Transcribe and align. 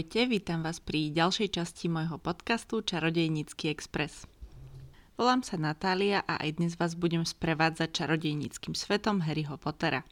Ahojte, 0.00 0.32
vítam 0.32 0.64
vás 0.64 0.80
pri 0.80 1.12
ďalšej 1.12 1.60
časti 1.60 1.92
môjho 1.92 2.16
podcastu 2.16 2.80
Čarodejnícky 2.80 3.68
Express. 3.68 4.24
Volám 5.20 5.44
sa 5.44 5.60
Natália 5.60 6.24
a 6.24 6.40
aj 6.40 6.56
dnes 6.56 6.72
vás 6.80 6.96
budem 6.96 7.20
sprevádzať 7.20 8.00
čarodejníckým 8.00 8.72
svetom 8.72 9.20
Harryho 9.20 9.60
Pottera. 9.60 10.08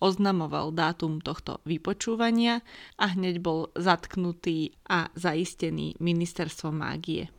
oznamoval 0.02 0.74
dátum 0.74 1.22
tohto 1.22 1.62
vypočúvania 1.62 2.66
a 2.98 3.14
hneď 3.14 3.38
bol 3.38 3.70
zatknutý 3.78 4.74
a 4.90 5.06
zaistený 5.14 5.94
ministerstvom 6.02 6.74
mágie. 6.74 7.30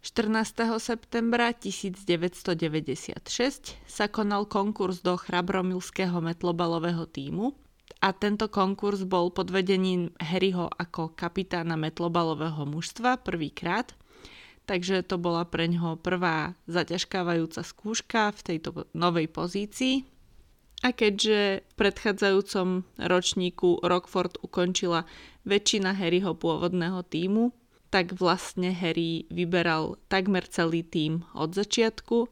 14. 0.00 0.80
septembra 0.80 1.52
1996 1.52 3.20
sa 3.84 4.08
konal 4.08 4.48
konkurs 4.48 5.04
do 5.04 5.20
chrabromilského 5.20 6.24
metlobalového 6.24 7.04
týmu, 7.04 7.52
a 7.98 8.14
tento 8.14 8.46
konkurs 8.46 9.02
bol 9.02 9.32
pod 9.34 9.50
vedením 9.50 10.14
Harryho 10.22 10.70
ako 10.70 11.12
kapitána 11.12 11.74
metlobalového 11.74 12.62
mužstva 12.68 13.18
prvýkrát, 13.20 13.90
takže 14.68 15.02
to 15.02 15.16
bola 15.16 15.48
pre 15.48 15.66
ňoho 15.66 15.98
prvá 15.98 16.54
zaťažkávajúca 16.68 17.64
skúška 17.64 18.30
v 18.36 18.40
tejto 18.44 18.68
novej 18.94 19.26
pozícii. 19.32 20.04
A 20.78 20.94
keďže 20.94 21.66
v 21.66 21.72
predchádzajúcom 21.74 22.86
ročníku 23.02 23.82
Rockford 23.82 24.38
ukončila 24.46 25.10
väčšina 25.42 25.90
Harryho 25.90 26.38
pôvodného 26.38 27.02
týmu, 27.02 27.50
tak 27.90 28.14
vlastne 28.14 28.70
Harry 28.70 29.26
vyberal 29.32 29.96
takmer 30.06 30.44
celý 30.46 30.84
tým 30.84 31.24
od 31.34 31.56
začiatku 31.56 32.28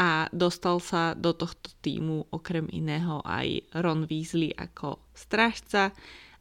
a 0.00 0.32
dostal 0.32 0.80
sa 0.80 1.12
do 1.12 1.36
tohto 1.36 1.68
týmu 1.84 2.32
okrem 2.32 2.64
iného 2.72 3.20
aj 3.20 3.68
Ron 3.76 4.08
Weasley 4.08 4.48
ako 4.56 4.96
strážca 5.12 5.92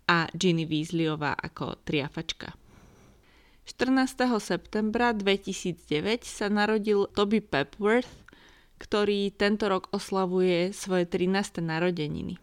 a 0.08 0.32
Ginny 0.32 0.64
Weasleyová 0.64 1.36
ako 1.36 1.76
triafačka. 1.84 2.56
14. 3.68 4.32
septembra 4.40 5.12
2009 5.12 6.24
sa 6.24 6.48
narodil 6.48 7.06
Toby 7.12 7.44
Pepworth, 7.44 8.24
ktorý 8.80 9.36
tento 9.36 9.68
rok 9.68 9.92
oslavuje 9.92 10.72
svoje 10.72 11.04
13. 11.06 11.60
narodeniny. 11.60 12.40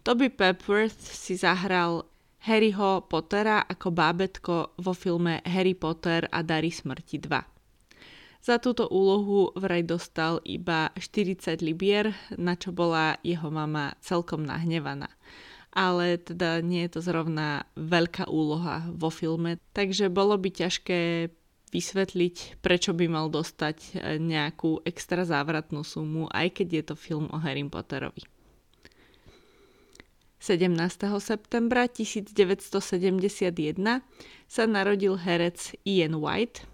Toby 0.00 0.32
Pepworth 0.32 1.04
si 1.04 1.36
zahral 1.36 2.08
Harryho 2.48 3.04
Pottera 3.12 3.60
ako 3.60 3.92
bábetko 3.92 4.54
vo 4.80 4.92
filme 4.96 5.44
Harry 5.44 5.76
Potter 5.76 6.24
a 6.32 6.40
Dary 6.40 6.72
smrti 6.72 7.20
2. 7.20 7.53
Za 8.44 8.60
túto 8.60 8.84
úlohu 8.92 9.56
vraj 9.56 9.80
dostal 9.88 10.36
iba 10.44 10.92
40 11.00 11.64
libier, 11.64 12.12
na 12.36 12.52
čo 12.52 12.76
bola 12.76 13.16
jeho 13.24 13.48
mama 13.48 13.96
celkom 14.04 14.44
nahnevaná. 14.44 15.08
Ale 15.72 16.20
teda 16.20 16.60
nie 16.60 16.84
je 16.84 16.92
to 16.92 17.00
zrovna 17.00 17.64
veľká 17.72 18.28
úloha 18.28 18.84
vo 18.92 19.08
filme, 19.08 19.56
takže 19.72 20.12
bolo 20.12 20.36
by 20.36 20.60
ťažké 20.60 21.32
vysvetliť, 21.72 22.60
prečo 22.60 22.92
by 22.92 23.08
mal 23.08 23.32
dostať 23.32 23.76
e, 23.80 24.20
nejakú 24.20 24.84
extra 24.84 25.24
závratnú 25.24 25.80
sumu, 25.80 26.28
aj 26.28 26.60
keď 26.60 26.68
je 26.68 26.82
to 26.92 26.94
film 27.00 27.32
o 27.32 27.40
Harry 27.40 27.64
Potterovi. 27.64 28.28
17. 30.44 30.68
septembra 31.24 31.88
1971 31.88 32.76
sa 34.44 34.62
narodil 34.68 35.16
herec 35.16 35.72
Ian 35.88 36.20
White, 36.20 36.73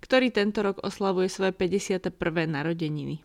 ktorý 0.00 0.32
tento 0.34 0.62
rok 0.62 0.82
oslavuje 0.84 1.30
svoje 1.30 1.52
51. 1.54 2.12
narodeniny. 2.48 3.22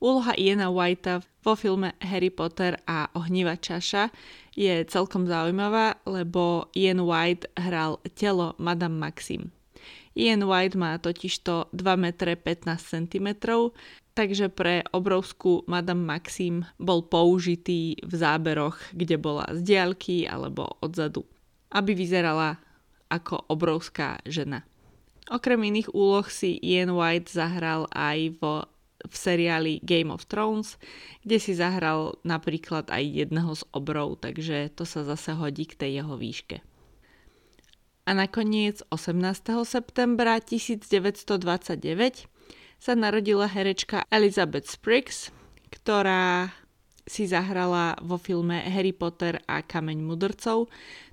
Úloha 0.00 0.32
Iana 0.32 0.72
Whitea 0.72 1.20
vo 1.44 1.52
filme 1.52 1.92
Harry 2.00 2.32
Potter 2.32 2.80
a 2.88 3.12
Ohnivá 3.12 3.60
čaša 3.60 4.08
je 4.56 4.80
celkom 4.88 5.28
zaujímavá, 5.28 6.00
lebo 6.08 6.72
Ian 6.72 7.04
White 7.04 7.52
hral 7.60 8.00
telo 8.16 8.56
Madame 8.56 8.96
Maxim. 8.96 9.52
Ian 10.16 10.48
White 10.48 10.80
má 10.80 10.96
totižto 10.96 11.68
2 11.76 11.84
m 12.00 12.16
15 12.16 12.40
cm, 12.80 13.28
takže 14.16 14.48
pre 14.48 14.88
obrovskú 14.88 15.68
Madame 15.68 16.00
Maxim 16.00 16.64
bol 16.80 17.04
použitý 17.04 18.00
v 18.00 18.12
záberoch, 18.16 18.80
kde 18.96 19.20
bola 19.20 19.44
z 19.52 19.60
diaľky 19.62 20.24
alebo 20.24 20.80
odzadu, 20.80 21.28
aby 21.76 21.92
vyzerala 21.92 22.56
ako 23.12 23.52
obrovská 23.52 24.16
žena. 24.24 24.64
Okrem 25.30 25.62
iných 25.62 25.94
úloh 25.94 26.26
si 26.26 26.58
Ian 26.58 26.90
White 26.98 27.30
zahral 27.30 27.86
aj 27.94 28.34
vo, 28.42 28.66
v 29.06 29.14
seriáli 29.14 29.78
Game 29.86 30.10
of 30.10 30.26
Thrones, 30.26 30.74
kde 31.22 31.38
si 31.38 31.54
zahral 31.54 32.18
napríklad 32.26 32.90
aj 32.90 32.98
jedného 33.06 33.54
z 33.54 33.62
obrov, 33.70 34.18
takže 34.18 34.74
to 34.74 34.82
sa 34.82 35.06
zase 35.06 35.38
hodí 35.38 35.70
k 35.70 35.78
tej 35.78 36.02
jeho 36.02 36.18
výške. 36.18 36.58
A 38.04 38.10
nakoniec 38.10 38.82
18. 38.90 39.14
septembra 39.62 40.42
1929 40.42 41.30
sa 42.82 42.92
narodila 42.98 43.46
herečka 43.46 44.02
Elizabeth 44.10 44.66
Spriggs, 44.66 45.30
ktorá 45.70 46.50
si 47.06 47.30
zahrala 47.30 47.94
vo 48.02 48.18
filme 48.18 48.58
Harry 48.66 48.90
Potter 48.90 49.38
a 49.46 49.62
Kameň 49.62 50.02
mudrcov 50.02 50.66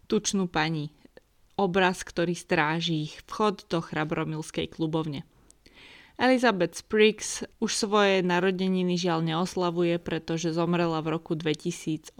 tučnú 0.09 0.49
pani 0.49 0.89
obraz, 1.57 2.05
ktorý 2.05 2.37
stráži 2.37 3.09
ich 3.09 3.19
vchod 3.25 3.67
do 3.67 3.81
chrabromilskej 3.81 4.71
klubovne. 4.71 5.25
Elizabeth 6.17 6.73
Spriggs 6.73 7.45
už 7.61 7.77
svoje 7.77 8.25
narodeniny 8.25 8.97
žiaľ 8.97 9.21
neoslavuje, 9.21 10.01
pretože 10.01 10.49
zomrela 10.49 10.97
v 11.05 11.13
roku 11.13 11.37
2008 11.37 12.17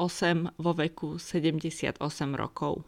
vo 0.54 0.72
veku 0.78 1.18
78 1.18 1.98
rokov. 2.38 2.86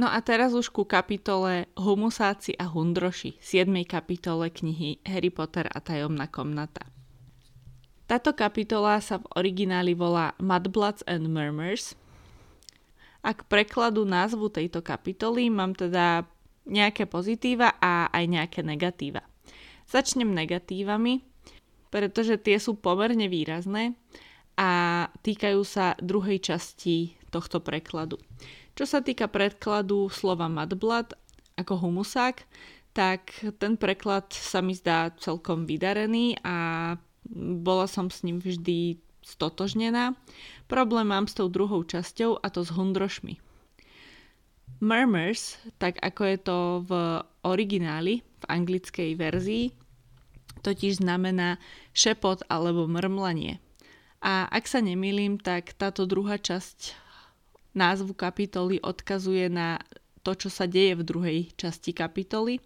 No 0.00 0.08
a 0.08 0.16
teraz 0.24 0.56
už 0.56 0.72
ku 0.72 0.88
kapitole 0.88 1.68
Humusáci 1.76 2.56
a 2.56 2.64
Hundroši, 2.72 3.36
7. 3.36 3.68
kapitole 3.84 4.48
knihy 4.48 5.04
Harry 5.04 5.28
Potter 5.28 5.68
a 5.68 5.78
tajomná 5.84 6.24
komnata. 6.24 6.88
Táto 8.08 8.32
kapitola 8.32 8.96
sa 9.04 9.20
v 9.20 9.28
origináli 9.36 9.92
volá 9.92 10.32
Mudbloods 10.40 11.04
and 11.04 11.28
Murmurs 11.28 11.92
a 13.22 13.30
k 13.32 13.40
prekladu 13.46 14.02
názvu 14.02 14.50
tejto 14.50 14.82
kapitoly 14.82 15.46
mám 15.48 15.78
teda 15.78 16.26
nejaké 16.66 17.06
pozitíva 17.06 17.78
a 17.78 18.10
aj 18.10 18.24
nejaké 18.26 18.60
negatíva. 18.62 19.22
Začnem 19.86 20.30
negatívami, 20.30 21.22
pretože 21.90 22.38
tie 22.38 22.58
sú 22.58 22.78
pomerne 22.78 23.26
výrazné 23.26 23.98
a 24.58 25.04
týkajú 25.22 25.60
sa 25.66 25.98
druhej 25.98 26.38
časti 26.42 27.14
tohto 27.32 27.58
prekladu. 27.64 28.18
Čo 28.72 28.84
sa 28.88 28.98
týka 29.04 29.28
prekladu 29.28 30.08
slova 30.08 30.48
Mudblood 30.48 31.12
ako 31.58 31.74
humusák, 31.88 32.36
tak 32.92 33.32
ten 33.56 33.76
preklad 33.80 34.32
sa 34.32 34.60
mi 34.60 34.76
zdá 34.76 35.12
celkom 35.16 35.64
vydarený 35.64 36.36
a 36.44 36.56
bola 37.62 37.88
som 37.88 38.12
s 38.12 38.24
ním 38.24 38.40
vždy 38.40 39.00
stotožnená. 39.22 40.18
Problém 40.66 41.08
mám 41.08 41.30
s 41.30 41.38
tou 41.38 41.48
druhou 41.48 41.86
časťou 41.86 42.42
a 42.42 42.46
to 42.50 42.66
s 42.66 42.70
hundrošmi. 42.74 43.38
Murmurs, 44.82 45.62
tak 45.78 46.02
ako 46.02 46.22
je 46.26 46.38
to 46.42 46.58
v 46.90 46.90
origináli, 47.46 48.26
v 48.42 48.44
anglickej 48.50 49.14
verzii, 49.14 49.70
totiž 50.66 50.98
znamená 50.98 51.62
šepot 51.94 52.42
alebo 52.50 52.90
mrmlanie. 52.90 53.62
A 54.22 54.46
ak 54.50 54.66
sa 54.66 54.82
nemýlim, 54.82 55.38
tak 55.38 55.74
táto 55.78 56.06
druhá 56.06 56.38
časť 56.38 56.94
názvu 57.74 58.14
kapitoly 58.14 58.78
odkazuje 58.82 59.50
na 59.50 59.82
to, 60.22 60.38
čo 60.38 60.50
sa 60.50 60.70
deje 60.70 60.94
v 60.98 61.06
druhej 61.06 61.38
časti 61.58 61.90
kapitoly 61.90 62.62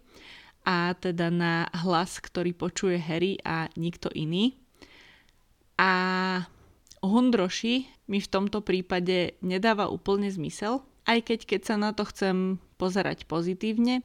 a 0.67 0.93
teda 0.93 1.33
na 1.33 1.65
hlas, 1.85 2.21
ktorý 2.21 2.53
počuje 2.53 3.01
Harry 3.01 3.41
a 3.41 3.71
nikto 3.79 4.13
iný. 4.13 4.53
A 5.77 5.91
Hundroši 7.05 7.85
mi 8.09 8.17
v 8.17 8.31
tomto 8.31 8.65
prípade 8.65 9.37
nedáva 9.45 9.87
úplne 9.87 10.27
zmysel, 10.33 10.81
aj 11.05 11.29
keď 11.29 11.39
keď 11.45 11.61
sa 11.63 11.75
na 11.77 11.93
to 11.93 12.03
chcem 12.09 12.57
pozerať 12.81 13.29
pozitívne, 13.29 14.01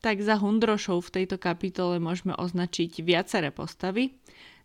tak 0.00 0.22
za 0.22 0.38
Hundrošov 0.38 1.02
v 1.02 1.14
tejto 1.22 1.36
kapitole 1.36 1.98
môžeme 1.98 2.32
označiť 2.38 3.02
viaceré 3.02 3.50
postavy, 3.50 4.14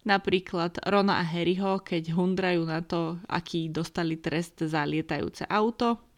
napríklad 0.06 0.82
Rona 0.86 1.22
a 1.22 1.26
Harryho, 1.26 1.82
keď 1.82 2.14
hundrajú 2.14 2.64
na 2.70 2.86
to, 2.86 3.18
aký 3.26 3.74
dostali 3.74 4.22
trest 4.22 4.62
za 4.62 4.86
lietajúce 4.86 5.50
auto, 5.50 6.12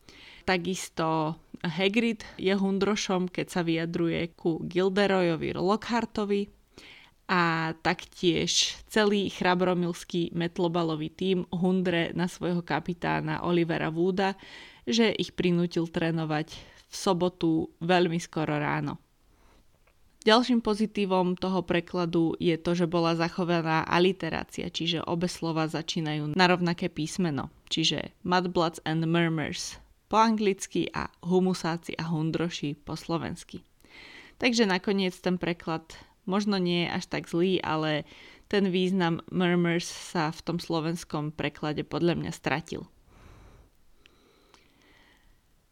Takisto 0.43 1.39
Hagrid 1.63 2.27
je 2.35 2.51
Hundrošom, 2.51 3.31
keď 3.31 3.47
sa 3.47 3.61
vyjadruje 3.63 4.35
ku 4.35 4.59
Gilderoyovi 4.67 5.55
Lockhartovi 5.55 6.51
a 7.27 7.73
taktiež 7.79 8.75
celý 8.91 9.31
chrabromilský 9.31 10.35
metlobalový 10.35 11.09
tím 11.09 11.47
hundre 11.49 12.11
na 12.11 12.27
svojho 12.27 12.61
kapitána 12.61 13.43
Olivera 13.47 13.87
Wooda, 13.87 14.35
že 14.83 15.11
ich 15.15 15.31
prinútil 15.31 15.87
trénovať 15.87 16.51
v 16.91 16.93
sobotu 16.93 17.71
veľmi 17.79 18.19
skoro 18.19 18.59
ráno. 18.59 18.99
Ďalším 20.23 20.63
pozitívom 20.63 21.35
toho 21.35 21.67
prekladu 21.67 22.31
je 22.39 22.55
to, 22.55 22.71
že 22.71 22.87
bola 22.87 23.11
zachovaná 23.11 23.83
aliterácia, 23.83 24.71
čiže 24.71 25.03
obe 25.03 25.27
slova 25.27 25.67
začínajú 25.67 26.31
na 26.31 26.45
rovnaké 26.47 26.87
písmeno, 26.87 27.51
čiže 27.67 28.15
Mudbloods 28.23 28.79
and 28.87 29.03
Murmurs 29.03 29.83
po 30.07 30.21
anglicky 30.21 30.87
a 30.95 31.11
humusáci 31.27 31.99
a 31.99 32.07
hundroši 32.07 32.79
po 32.87 32.95
slovensky. 32.95 33.67
Takže 34.39 34.63
nakoniec 34.63 35.17
ten 35.19 35.35
preklad 35.35 35.91
možno 36.23 36.59
nie 36.59 36.87
je 36.87 36.93
až 36.93 37.05
tak 37.07 37.27
zlý, 37.27 37.59
ale 37.63 38.07
ten 38.51 38.69
význam 38.69 39.23
murmurs 39.33 39.87
sa 39.87 40.29
v 40.29 40.39
tom 40.45 40.57
slovenskom 40.61 41.33
preklade 41.33 41.81
podľa 41.81 42.19
mňa 42.19 42.31
stratil. 42.31 42.85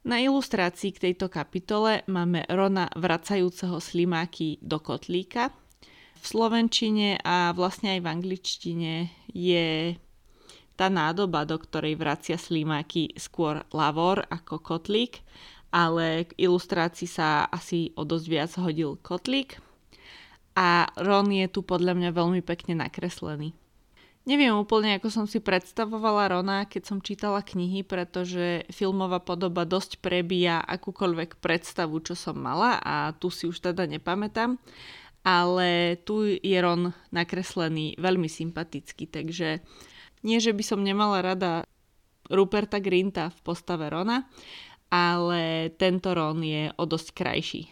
Na 0.02 0.18
ilustrácii 0.18 0.98
k 0.98 1.14
tejto 1.14 1.30
kapitole 1.30 2.02
máme 2.10 2.42
Rona 2.50 2.90
vracajúceho 2.98 3.78
slimáky 3.78 4.58
do 4.58 4.82
kotlíka. 4.82 5.54
V 6.18 6.26
slovenčine 6.26 7.22
a 7.22 7.54
vlastne 7.54 7.98
aj 7.98 8.02
v 8.02 8.10
angličtine 8.10 8.94
je 9.30 9.94
tá 10.74 10.90
nádoba, 10.90 11.46
do 11.46 11.62
ktorej 11.62 12.02
vracia 12.02 12.42
slimáky 12.42 13.14
skôr 13.14 13.62
lavor 13.70 14.26
ako 14.26 14.58
kotlík, 14.58 15.22
ale 15.70 16.26
k 16.26 16.50
ilustrácii 16.50 17.06
sa 17.06 17.46
asi 17.46 17.94
o 17.94 18.02
dosť 18.02 18.26
viac 18.26 18.52
hodil 18.58 18.98
kotlík. 18.98 19.62
A 20.52 20.92
Ron 21.00 21.32
je 21.32 21.48
tu 21.48 21.64
podľa 21.64 21.96
mňa 21.96 22.10
veľmi 22.12 22.42
pekne 22.44 22.76
nakreslený. 22.76 23.56
Neviem 24.22 24.54
úplne, 24.54 25.02
ako 25.02 25.10
som 25.10 25.26
si 25.26 25.42
predstavovala 25.42 26.30
Rona, 26.30 26.70
keď 26.70 26.84
som 26.86 27.02
čítala 27.02 27.42
knihy, 27.42 27.82
pretože 27.82 28.70
filmová 28.70 29.18
podoba 29.18 29.66
dosť 29.66 29.98
prebíja 29.98 30.62
akúkoľvek 30.62 31.42
predstavu, 31.42 31.98
čo 32.06 32.14
som 32.14 32.38
mala 32.38 32.78
a 32.86 33.18
tu 33.18 33.34
si 33.34 33.50
už 33.50 33.58
teda 33.58 33.90
nepamätám. 33.90 34.62
Ale 35.26 35.98
tu 36.06 36.22
je 36.26 36.58
Ron 36.62 36.94
nakreslený 37.10 37.98
veľmi 37.98 38.30
sympaticky, 38.30 39.10
takže 39.10 39.66
nie, 40.22 40.38
že 40.38 40.54
by 40.54 40.64
som 40.66 40.86
nemala 40.86 41.26
rada 41.26 41.66
Ruperta 42.30 42.78
Grinta 42.78 43.34
v 43.34 43.40
postave 43.42 43.90
Rona, 43.90 44.30
ale 44.94 45.74
tento 45.82 46.14
Ron 46.14 46.46
je 46.46 46.70
o 46.78 46.84
dosť 46.86 47.10
krajší. 47.18 47.64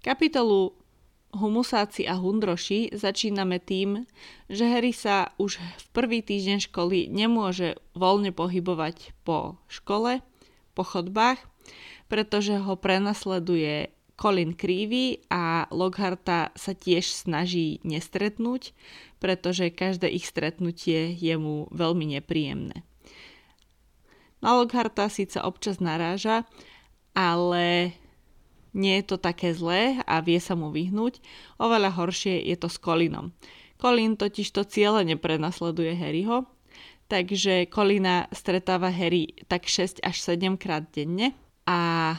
Kapitolu 0.00 0.83
Humusáci 1.34 2.06
a 2.06 2.14
Hundroši 2.14 2.94
začíname 2.94 3.58
tým, 3.58 4.06
že 4.46 4.70
Harry 4.70 4.94
sa 4.94 5.34
už 5.34 5.58
v 5.58 5.86
prvý 5.90 6.22
týždeň 6.22 6.70
školy 6.70 7.10
nemôže 7.10 7.74
voľne 7.98 8.30
pohybovať 8.30 9.10
po 9.26 9.58
škole, 9.66 10.22
po 10.78 10.82
chodbách, 10.86 11.42
pretože 12.06 12.54
ho 12.54 12.78
prenasleduje 12.78 13.90
Colin 14.14 14.54
Creevy 14.54 15.26
a 15.26 15.66
Lockharta 15.74 16.54
sa 16.54 16.72
tiež 16.72 17.10
snaží 17.10 17.82
nestretnúť, 17.82 18.70
pretože 19.18 19.74
každé 19.74 20.06
ich 20.14 20.30
stretnutie 20.30 21.10
je 21.18 21.34
mu 21.34 21.66
veľmi 21.74 22.14
nepríjemné. 22.14 22.86
Na 24.38 24.54
Lockharta 24.54 25.10
síce 25.10 25.42
občas 25.42 25.82
naráža, 25.82 26.46
ale 27.16 27.96
nie 28.74 29.00
je 29.00 29.14
to 29.14 29.16
také 29.16 29.54
zlé 29.54 30.02
a 30.04 30.20
vie 30.20 30.36
sa 30.42 30.58
mu 30.58 30.74
vyhnúť. 30.74 31.22
Oveľa 31.62 31.94
horšie 31.94 32.42
je 32.44 32.56
to 32.58 32.68
s 32.68 32.76
Colinom. 32.82 33.30
Colin 33.78 34.18
totiž 34.18 34.50
to 34.50 34.66
cieľe 34.66 35.06
neprenasleduje 35.06 35.94
Harryho, 35.94 36.46
takže 37.06 37.70
Colina 37.70 38.26
stretáva 38.34 38.90
Harry 38.90 39.34
tak 39.46 39.70
6 39.70 40.02
až 40.02 40.16
7 40.18 40.58
krát 40.58 40.88
denne 40.90 41.36
a 41.68 42.14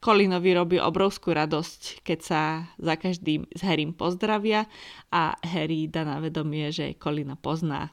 Kolinovi 0.00 0.56
robí 0.56 0.76
obrovskú 0.80 1.36
radosť, 1.36 2.00
keď 2.00 2.18
sa 2.24 2.40
za 2.80 2.96
každým 2.96 3.44
s 3.52 3.60
Harrym 3.60 3.92
pozdravia 3.92 4.64
a 5.12 5.36
Harry 5.44 5.92
dá 5.92 6.08
na 6.08 6.24
vedomie, 6.24 6.72
že 6.72 6.96
Kolina 6.96 7.36
pozná. 7.36 7.92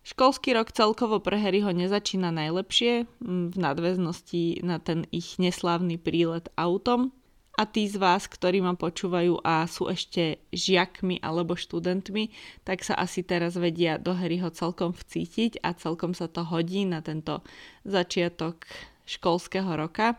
Školský 0.00 0.56
rok 0.56 0.72
celkovo 0.72 1.20
pre 1.20 1.36
Harryho 1.36 1.70
nezačína 1.76 2.32
najlepšie 2.32 3.04
v 3.20 3.54
nadväznosti 3.54 4.64
na 4.64 4.80
ten 4.80 5.04
ich 5.12 5.36
neslávny 5.36 6.00
prílet 6.00 6.48
autom 6.56 7.12
a 7.60 7.68
tí 7.68 7.84
z 7.84 8.00
vás, 8.00 8.24
ktorí 8.24 8.64
ma 8.64 8.72
počúvajú 8.72 9.44
a 9.44 9.68
sú 9.68 9.92
ešte 9.92 10.40
žiakmi 10.56 11.20
alebo 11.20 11.52
študentmi, 11.52 12.32
tak 12.64 12.80
sa 12.80 12.96
asi 12.96 13.20
teraz 13.20 13.60
vedia 13.60 14.00
do 14.00 14.16
Harryho 14.16 14.48
celkom 14.48 14.96
vcítiť 14.96 15.60
a 15.60 15.76
celkom 15.76 16.16
sa 16.16 16.24
to 16.32 16.48
hodí 16.48 16.88
na 16.88 17.04
tento 17.04 17.44
začiatok 17.84 18.64
školského 19.04 19.68
roka 19.76 20.16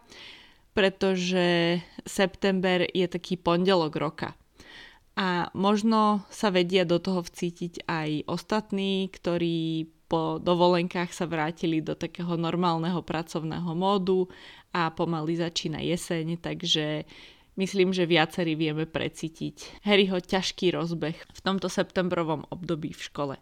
pretože 0.72 1.78
september 2.08 2.88
je 2.96 3.08
taký 3.08 3.36
pondelok 3.36 3.94
roka. 4.00 4.30
A 5.16 5.52
možno 5.52 6.24
sa 6.32 6.50
vedia 6.50 6.88
do 6.88 6.96
toho 6.98 7.20
vcítiť 7.20 7.84
aj 7.84 8.32
ostatní, 8.32 9.12
ktorí 9.12 9.92
po 10.12 10.44
dovolenkách 10.44 11.16
sa 11.16 11.24
vrátili 11.24 11.80
do 11.80 11.96
takého 11.96 12.36
normálneho 12.36 13.00
pracovného 13.00 13.72
módu 13.72 14.28
a 14.76 14.92
pomaly 14.92 15.40
začína 15.40 15.80
jeseň, 15.80 16.36
takže 16.44 17.08
myslím, 17.56 17.96
že 17.96 18.04
viacerí 18.04 18.60
vieme 18.60 18.84
precítiť 18.84 19.88
Harryho 19.88 20.20
ťažký 20.20 20.76
rozbeh 20.76 21.16
v 21.16 21.40
tomto 21.40 21.72
septembrovom 21.72 22.44
období 22.52 22.92
v 22.92 23.06
škole. 23.08 23.36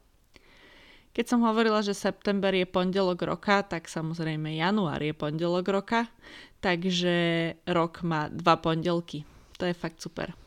Keď 1.09 1.25
som 1.25 1.41
hovorila, 1.41 1.81
že 1.81 1.97
september 1.97 2.53
je 2.53 2.69
pondelok 2.69 3.25
roka, 3.25 3.65
tak 3.65 3.89
samozrejme 3.89 4.53
január 4.53 5.01
je 5.01 5.17
pondelok 5.17 5.65
roka, 5.73 6.05
takže 6.61 7.57
rok 7.65 8.05
má 8.05 8.29
dva 8.29 8.61
pondelky. 8.61 9.25
To 9.57 9.65
je 9.65 9.73
fakt 9.73 10.05
super. 10.05 10.37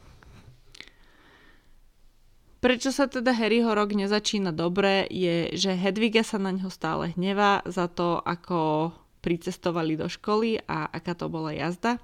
Prečo 2.62 2.94
sa 2.94 3.10
teda 3.10 3.34
Harryho 3.34 3.74
rok 3.74 3.90
nezačína 3.90 4.54
dobre, 4.54 5.10
je, 5.10 5.50
že 5.58 5.74
Hedviga 5.74 6.22
sa 6.22 6.38
na 6.38 6.54
ňo 6.54 6.70
stále 6.70 7.10
hnevá 7.18 7.66
za 7.66 7.90
to, 7.90 8.22
ako 8.22 8.94
pricestovali 9.18 9.98
do 9.98 10.06
školy 10.06 10.62
a 10.62 10.86
aká 10.86 11.18
to 11.18 11.26
bola 11.26 11.50
jazda. 11.50 11.98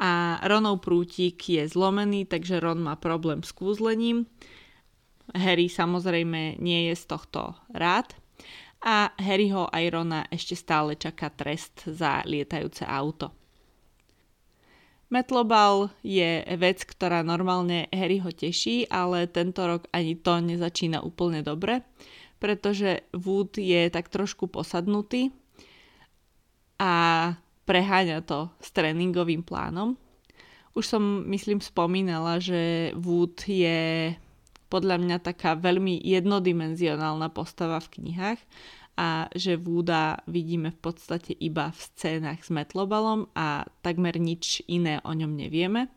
A 0.00 0.40
Ronov 0.48 0.80
prútik 0.80 1.44
je 1.44 1.68
zlomený, 1.68 2.24
takže 2.24 2.56
Ron 2.56 2.80
má 2.80 2.96
problém 2.96 3.44
s 3.44 3.52
kúzlením 3.52 4.24
Harry 5.34 5.70
samozrejme 5.70 6.58
nie 6.58 6.90
je 6.90 6.94
z 6.98 7.04
tohto 7.06 7.54
rád 7.70 8.14
a 8.80 9.12
Harryho 9.20 9.68
aj 9.68 9.84
Rona 9.92 10.20
ešte 10.32 10.56
stále 10.56 10.96
čaká 10.96 11.28
trest 11.30 11.84
za 11.84 12.24
lietajúce 12.24 12.88
auto. 12.88 13.39
Metlobal 15.10 15.90
je 16.06 16.46
vec, 16.54 16.86
ktorá 16.86 17.26
normálne 17.26 17.90
Harryho 17.90 18.30
teší, 18.30 18.86
ale 18.86 19.26
tento 19.26 19.66
rok 19.66 19.90
ani 19.90 20.14
to 20.14 20.38
nezačína 20.38 21.02
úplne 21.02 21.42
dobre, 21.42 21.82
pretože 22.38 23.02
Wood 23.10 23.58
je 23.58 23.90
tak 23.90 24.06
trošku 24.06 24.46
posadnutý 24.46 25.34
a 26.78 26.94
preháňa 27.66 28.22
to 28.22 28.54
s 28.62 28.70
tréningovým 28.70 29.42
plánom. 29.42 29.98
Už 30.78 30.86
som, 30.86 31.26
myslím, 31.26 31.58
spomínala, 31.58 32.38
že 32.38 32.94
Wood 32.94 33.50
je 33.50 34.14
podľa 34.70 35.02
mňa 35.02 35.16
taká 35.18 35.58
veľmi 35.58 35.98
jednodimenzionálna 36.06 37.34
postava 37.34 37.82
v 37.82 37.98
knihách 37.98 38.40
a 39.00 39.32
že 39.32 39.56
Wooda 39.56 40.20
vidíme 40.28 40.76
v 40.76 40.92
podstate 40.92 41.32
iba 41.32 41.72
v 41.72 41.80
scénach 41.80 42.44
s 42.44 42.52
Metlobalom 42.52 43.32
a 43.32 43.64
takmer 43.80 44.20
nič 44.20 44.60
iné 44.68 45.00
o 45.08 45.16
ňom 45.16 45.40
nevieme. 45.40 45.88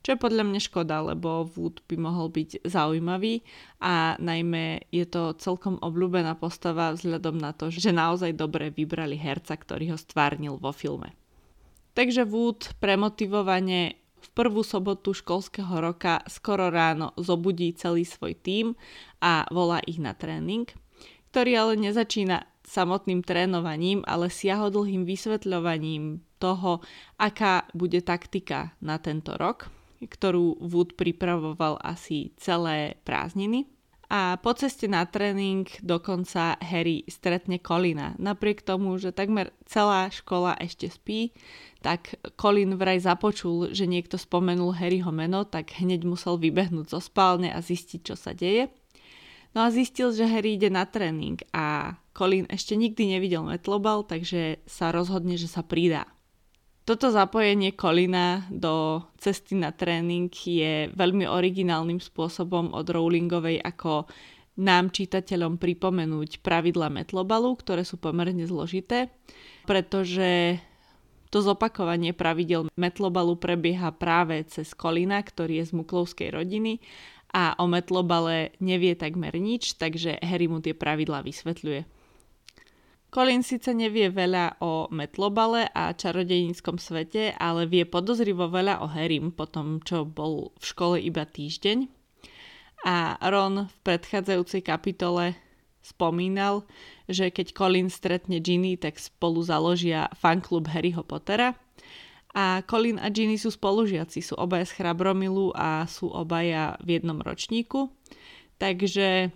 Čo 0.00 0.16
je 0.16 0.24
podľa 0.24 0.48
mňa 0.48 0.60
škoda, 0.64 1.04
lebo 1.04 1.44
Wood 1.52 1.84
by 1.84 2.00
mohol 2.00 2.32
byť 2.32 2.64
zaujímavý 2.64 3.44
a 3.84 4.16
najmä 4.16 4.88
je 4.88 5.04
to 5.04 5.36
celkom 5.36 5.76
obľúbená 5.84 6.32
postava 6.40 6.96
vzhľadom 6.96 7.36
na 7.36 7.52
to, 7.52 7.68
že 7.68 7.92
naozaj 7.92 8.32
dobre 8.32 8.72
vybrali 8.72 9.20
herca, 9.20 9.52
ktorý 9.52 9.92
ho 9.92 9.98
stvárnil 10.00 10.56
vo 10.56 10.72
filme. 10.72 11.12
Takže 11.92 12.24
Wood 12.24 12.80
premotivovane 12.80 14.00
v 14.16 14.28
prvú 14.32 14.64
sobotu 14.64 15.12
školského 15.12 15.76
roka 15.76 16.24
skoro 16.24 16.72
ráno 16.72 17.12
zobudí 17.20 17.76
celý 17.76 18.08
svoj 18.08 18.32
tím 18.40 18.72
a 19.20 19.44
volá 19.52 19.84
ich 19.84 20.00
na 20.00 20.16
tréning, 20.16 20.64
ktorý 21.30 21.52
ale 21.56 21.74
nezačína 21.80 22.44
samotným 22.66 23.22
trénovaním, 23.22 24.02
ale 24.04 24.26
siahodlhým 24.26 25.06
vysvetľovaním 25.06 26.20
toho, 26.42 26.82
aká 27.16 27.70
bude 27.72 28.02
taktika 28.02 28.74
na 28.82 28.98
tento 28.98 29.38
rok, 29.38 29.70
ktorú 30.02 30.60
Wood 30.60 30.98
pripravoval 30.98 31.80
asi 31.80 32.34
celé 32.36 32.98
prázdniny. 33.06 33.70
A 34.06 34.38
po 34.38 34.54
ceste 34.54 34.86
na 34.86 35.02
tréning 35.02 35.66
dokonca 35.82 36.54
Harry 36.62 37.02
stretne 37.10 37.58
Colina. 37.58 38.14
Napriek 38.22 38.62
tomu, 38.62 38.94
že 39.02 39.10
takmer 39.10 39.50
celá 39.66 40.06
škola 40.14 40.54
ešte 40.62 40.86
spí, 40.86 41.34
tak 41.82 42.14
Colin 42.38 42.78
vraj 42.78 43.02
započul, 43.02 43.74
že 43.74 43.90
niekto 43.90 44.14
spomenul 44.14 44.78
Harryho 44.78 45.10
meno, 45.10 45.42
tak 45.42 45.74
hneď 45.82 46.06
musel 46.06 46.38
vybehnúť 46.38 46.86
zo 46.86 47.02
spálne 47.02 47.50
a 47.50 47.58
zistiť, 47.58 48.00
čo 48.06 48.14
sa 48.14 48.30
deje. 48.30 48.70
No 49.56 49.64
a 49.64 49.72
zistil, 49.72 50.12
že 50.12 50.28
Harry 50.28 50.60
ide 50.60 50.68
na 50.68 50.84
tréning 50.84 51.40
a 51.48 51.96
Colin 52.12 52.44
ešte 52.52 52.76
nikdy 52.76 53.16
nevidel 53.16 53.40
metlobal, 53.40 54.04
takže 54.04 54.60
sa 54.68 54.92
rozhodne, 54.92 55.40
že 55.40 55.48
sa 55.48 55.64
pridá. 55.64 56.04
Toto 56.84 57.08
zapojenie 57.08 57.72
Kolina 57.72 58.44
do 58.52 59.00
cesty 59.16 59.56
na 59.56 59.72
tréning 59.72 60.28
je 60.28 60.92
veľmi 60.92 61.24
originálnym 61.24 62.04
spôsobom 62.04 62.76
od 62.76 62.84
Rowlingovej, 62.84 63.64
ako 63.64 64.04
nám 64.60 64.92
čitateľom 64.92 65.56
pripomenúť 65.56 66.44
pravidla 66.44 66.92
metlobalu, 66.92 67.56
ktoré 67.56 67.80
sú 67.80 67.96
pomerne 67.96 68.44
zložité, 68.44 69.08
pretože 69.64 70.60
to 71.32 71.42
zopakovanie 71.42 72.12
pravidel 72.14 72.68
metlobalu 72.78 73.34
prebieha 73.40 73.90
práve 73.90 74.46
cez 74.46 74.76
Kolina, 74.76 75.18
ktorý 75.24 75.64
je 75.64 75.68
z 75.68 75.72
muklovskej 75.74 76.28
rodiny 76.32 76.78
a 77.32 77.58
o 77.58 77.66
metlobale 77.66 78.54
nevie 78.62 78.94
takmer 78.94 79.34
nič, 79.36 79.76
takže 79.80 80.18
Harry 80.22 80.46
mu 80.46 80.62
tie 80.62 80.72
pravidlá 80.72 81.22
vysvetľuje. 81.26 81.86
Colin 83.16 83.40
síce 83.40 83.72
nevie 83.72 84.12
veľa 84.12 84.60
o 84.60 84.92
metlobale 84.92 85.70
a 85.72 85.94
čarodejníckom 85.96 86.76
svete, 86.76 87.32
ale 87.38 87.64
vie 87.64 87.88
podozrivo 87.88 88.50
veľa 88.50 88.84
o 88.84 88.90
Harrym 88.90 89.32
po 89.32 89.48
tom, 89.48 89.80
čo 89.80 90.04
bol 90.04 90.52
v 90.60 90.64
škole 90.66 90.96
iba 91.00 91.24
týždeň. 91.24 91.88
A 92.84 93.16
Ron 93.24 93.72
v 93.72 93.76
predchádzajúcej 93.88 94.60
kapitole 94.60 95.32
spomínal, 95.80 96.66
že 97.08 97.30
keď 97.30 97.56
Colin 97.56 97.88
stretne 97.88 98.42
Ginny, 98.42 98.76
tak 98.76 98.98
spolu 98.98 99.40
založia 99.40 100.12
fanklub 100.18 100.68
Harryho 100.68 101.06
Pottera. 101.06 101.54
A 102.36 102.60
Colin 102.68 103.00
a 103.00 103.08
Ginny 103.08 103.40
sú 103.40 103.48
spolužiaci, 103.48 104.20
sú 104.20 104.36
obaja 104.36 104.68
z 104.68 104.76
Chrabromilu 104.76 105.56
a 105.56 105.88
sú 105.88 106.12
obaja 106.12 106.76
v 106.84 107.00
jednom 107.00 107.16
ročníku. 107.24 107.88
Takže 108.60 109.32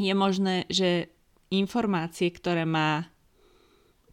je 0.00 0.14
možné, 0.16 0.64
že 0.72 1.12
informácie, 1.52 2.32
ktoré 2.32 2.64
má 2.64 3.12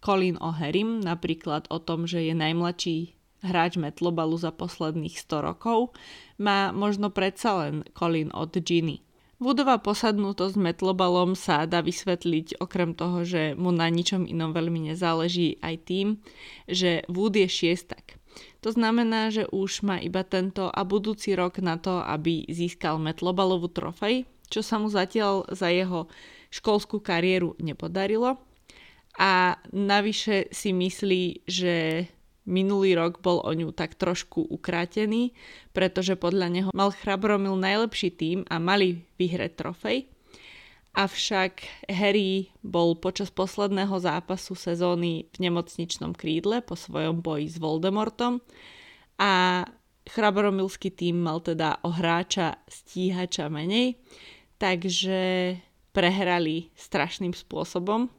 Colin 0.03 0.35
Harrym, 0.35 0.99
napríklad 0.99 1.71
o 1.71 1.79
tom, 1.79 2.03
že 2.03 2.27
je 2.27 2.35
najmladší 2.35 3.15
hráč 3.43 3.79
Metlobalu 3.79 4.35
za 4.35 4.51
posledných 4.51 5.15
100 5.15 5.47
rokov, 5.47 5.95
má 6.39 6.75
možno 6.75 7.07
predsa 7.07 7.55
len 7.63 7.87
Colin 7.95 8.31
od 8.35 8.51
Ginny. 8.59 8.99
Woodová 9.41 9.81
posadnutosť 9.81 10.55
Metlobalom 10.55 11.33
sa 11.33 11.65
dá 11.65 11.81
vysvetliť 11.81 12.61
okrem 12.61 12.93
toho, 12.93 13.25
že 13.25 13.57
mu 13.57 13.73
na 13.73 13.89
ničom 13.89 14.29
inom 14.29 14.53
veľmi 14.53 14.93
nezáleží 14.93 15.57
aj 15.59 15.75
tým, 15.89 16.07
že 16.69 17.01
Wood 17.09 17.37
je 17.41 17.49
šiestak. 17.49 18.21
To 18.63 18.69
znamená, 18.71 19.29
že 19.29 19.49
už 19.49 19.83
má 19.83 19.99
iba 19.99 20.23
tento 20.23 20.71
a 20.71 20.81
budúci 20.87 21.35
rok 21.35 21.59
na 21.59 21.75
to, 21.77 21.99
aby 22.01 22.47
získal 22.47 22.97
Metlobalovú 23.01 23.69
trofej, 23.69 24.25
čo 24.47 24.61
sa 24.61 24.79
mu 24.79 24.87
zatiaľ 24.87 25.49
za 25.51 25.69
jeho 25.69 26.07
školskú 26.53 27.01
kariéru 27.01 27.57
nepodarilo. 27.59 28.37
A 29.19 29.61
navyše 29.69 30.49
si 30.49 30.73
myslí, 30.73 31.45
že 31.45 32.07
minulý 32.43 32.95
rok 32.95 33.23
bol 33.23 33.39
o 33.43 33.51
ňu 33.51 33.71
tak 33.71 33.95
trošku 33.95 34.43
ukrátený, 34.47 35.31
pretože 35.71 36.19
podľa 36.19 36.47
neho 36.51 36.69
mal 36.75 36.91
Chrabromil 36.91 37.55
najlepší 37.55 38.09
tým 38.13 38.39
a 38.51 38.59
mali 38.59 39.03
vyhrať 39.15 39.51
trofej. 39.55 39.97
Avšak 40.93 41.87
Harry 41.89 42.53
bol 42.61 42.93
počas 43.01 43.33
posledného 43.33 43.97
zápasu 43.97 44.53
sezóny 44.53 45.25
v 45.33 45.49
nemocničnom 45.49 46.13
krídle 46.13 46.61
po 46.61 46.77
svojom 46.77 47.25
boji 47.25 47.49
s 47.49 47.57
Voldemortom 47.57 48.37
a 49.17 49.65
Chrabromilský 50.03 50.93
tým 50.93 51.23
mal 51.23 51.41
teda 51.41 51.81
o 51.81 51.89
hráča 51.89 52.61
stíhača 52.69 53.49
menej, 53.49 53.97
takže 54.59 55.55
prehrali 55.95 56.69
strašným 56.75 57.31
spôsobom. 57.31 58.11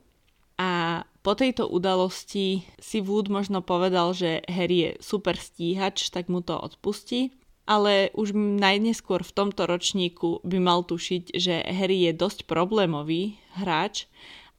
A 0.56 1.02
po 1.24 1.32
tejto 1.32 1.64
udalosti 1.72 2.68
si 2.76 2.98
Wood 3.00 3.32
možno 3.32 3.64
povedal, 3.64 4.12
že 4.12 4.44
Harry 4.44 4.78
je 4.84 4.90
super 5.00 5.40
stíhač, 5.40 6.12
tak 6.12 6.28
mu 6.28 6.44
to 6.44 6.52
odpustí. 6.52 7.32
Ale 7.64 8.12
už 8.12 8.36
najneskôr 8.36 9.24
v 9.24 9.32
tomto 9.32 9.64
ročníku 9.64 10.44
by 10.44 10.60
mal 10.60 10.84
tušiť, 10.84 11.32
že 11.32 11.64
Harry 11.64 12.04
je 12.04 12.12
dosť 12.12 12.44
problémový 12.44 13.40
hráč 13.56 14.04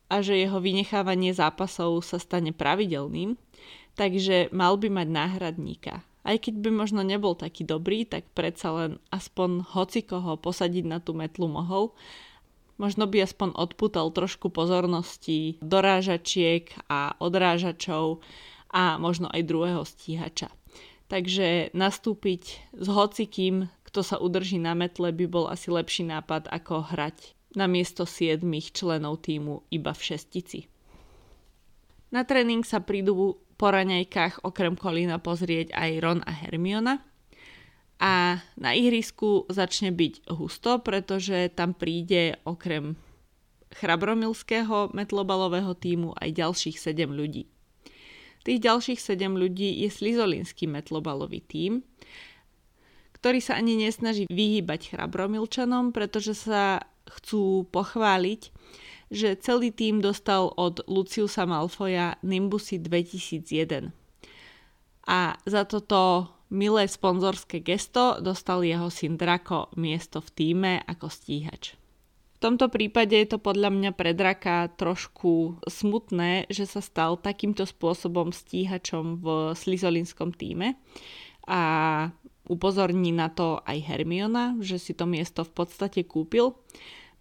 a 0.10 0.26
že 0.26 0.42
jeho 0.42 0.58
vynechávanie 0.58 1.30
zápasov 1.38 2.02
sa 2.02 2.18
stane 2.18 2.50
pravidelným, 2.50 3.38
takže 3.94 4.50
mal 4.50 4.82
by 4.82 4.90
mať 4.90 5.08
náhradníka. 5.14 6.02
Aj 6.26 6.38
keď 6.42 6.66
by 6.66 6.70
možno 6.74 7.06
nebol 7.06 7.38
taký 7.38 7.62
dobrý, 7.62 8.10
tak 8.10 8.26
predsa 8.34 8.74
len 8.74 8.92
aspoň 9.14 9.62
hocikoho 9.78 10.42
posadiť 10.42 10.86
na 10.90 10.98
tú 10.98 11.14
metlu 11.14 11.46
mohol 11.46 11.94
Možno 12.76 13.08
by 13.08 13.24
aspoň 13.24 13.56
odputal 13.56 14.12
trošku 14.12 14.52
pozornosti 14.52 15.56
dorážačiek 15.64 16.68
a 16.92 17.16
odrážačov 17.24 18.20
a 18.68 19.00
možno 19.00 19.32
aj 19.32 19.48
druhého 19.48 19.84
stíhača. 19.88 20.52
Takže 21.08 21.72
nastúpiť 21.72 22.44
s 22.76 22.88
hocikým, 22.92 23.72
kto 23.88 24.04
sa 24.04 24.20
udrží 24.20 24.60
na 24.60 24.76
metle, 24.76 25.16
by 25.16 25.26
bol 25.30 25.46
asi 25.48 25.72
lepší 25.72 26.04
nápad 26.04 26.52
ako 26.52 26.92
hrať 26.92 27.32
na 27.56 27.72
miesto 27.72 28.04
7 28.04 28.44
členov 28.76 29.24
týmu 29.24 29.64
iba 29.72 29.96
v 29.96 30.02
šestici. 30.12 30.68
Na 32.12 32.28
tréning 32.28 32.68
sa 32.68 32.84
prídu 32.84 33.40
po 33.56 33.72
raňajkách 33.72 34.44
okrem 34.44 34.76
Kolína 34.76 35.24
pozrieť 35.24 35.72
aj 35.72 35.92
Ron 36.04 36.20
a 36.28 36.32
Hermiona– 36.36 37.00
a 38.00 38.44
na 38.60 38.76
ihrisku 38.76 39.48
začne 39.48 39.96
byť 39.96 40.28
husto, 40.36 40.84
pretože 40.84 41.48
tam 41.56 41.72
príde 41.72 42.36
okrem 42.44 43.00
chrabromilského 43.76 44.92
metlobalového 44.92 45.76
týmu 45.76 46.16
aj 46.20 46.30
ďalších 46.36 46.78
7 46.80 47.12
ľudí. 47.12 47.48
Tých 48.46 48.60
ďalších 48.62 49.00
7 49.02 49.36
ľudí 49.36 49.84
je 49.84 49.90
slizolinský 49.90 50.70
metlobalový 50.70 51.42
tím, 51.42 51.82
ktorý 53.18 53.42
sa 53.42 53.58
ani 53.58 53.74
nesnaží 53.80 54.30
vyhýbať 54.30 54.94
chrabromilčanom, 54.94 55.90
pretože 55.90 56.38
sa 56.38 56.86
chcú 57.10 57.66
pochváliť, 57.74 58.54
že 59.10 59.34
celý 59.42 59.74
tým 59.74 59.98
dostal 59.98 60.54
od 60.54 60.86
Luciusa 60.86 61.50
Malfoja 61.50 62.22
Nimbusy 62.22 62.78
2001. 62.78 63.90
A 65.10 65.38
za 65.46 65.66
toto 65.66 66.35
milé 66.50 66.86
sponzorské 66.86 67.60
gesto 67.62 68.22
dostal 68.22 68.62
jeho 68.62 68.90
syn 68.94 69.18
Drako 69.18 69.74
miesto 69.78 70.22
v 70.22 70.30
týme 70.34 70.74
ako 70.86 71.10
stíhač. 71.10 71.78
V 72.36 72.40
tomto 72.44 72.68
prípade 72.68 73.16
je 73.16 73.32
to 73.32 73.40
podľa 73.40 73.72
mňa 73.72 73.92
pre 73.96 74.12
Draka 74.12 74.70
trošku 74.76 75.64
smutné, 75.66 76.52
že 76.52 76.68
sa 76.68 76.84
stal 76.84 77.16
takýmto 77.16 77.64
spôsobom 77.64 78.36
stíhačom 78.36 79.24
v 79.24 79.26
slizolinskom 79.56 80.36
týme 80.36 80.76
a 81.48 81.62
upozorní 82.46 83.16
na 83.16 83.32
to 83.32 83.64
aj 83.66 83.82
Hermiona, 83.82 84.54
že 84.62 84.78
si 84.78 84.94
to 84.94 85.10
miesto 85.10 85.42
v 85.42 85.52
podstate 85.64 86.06
kúpil, 86.06 86.54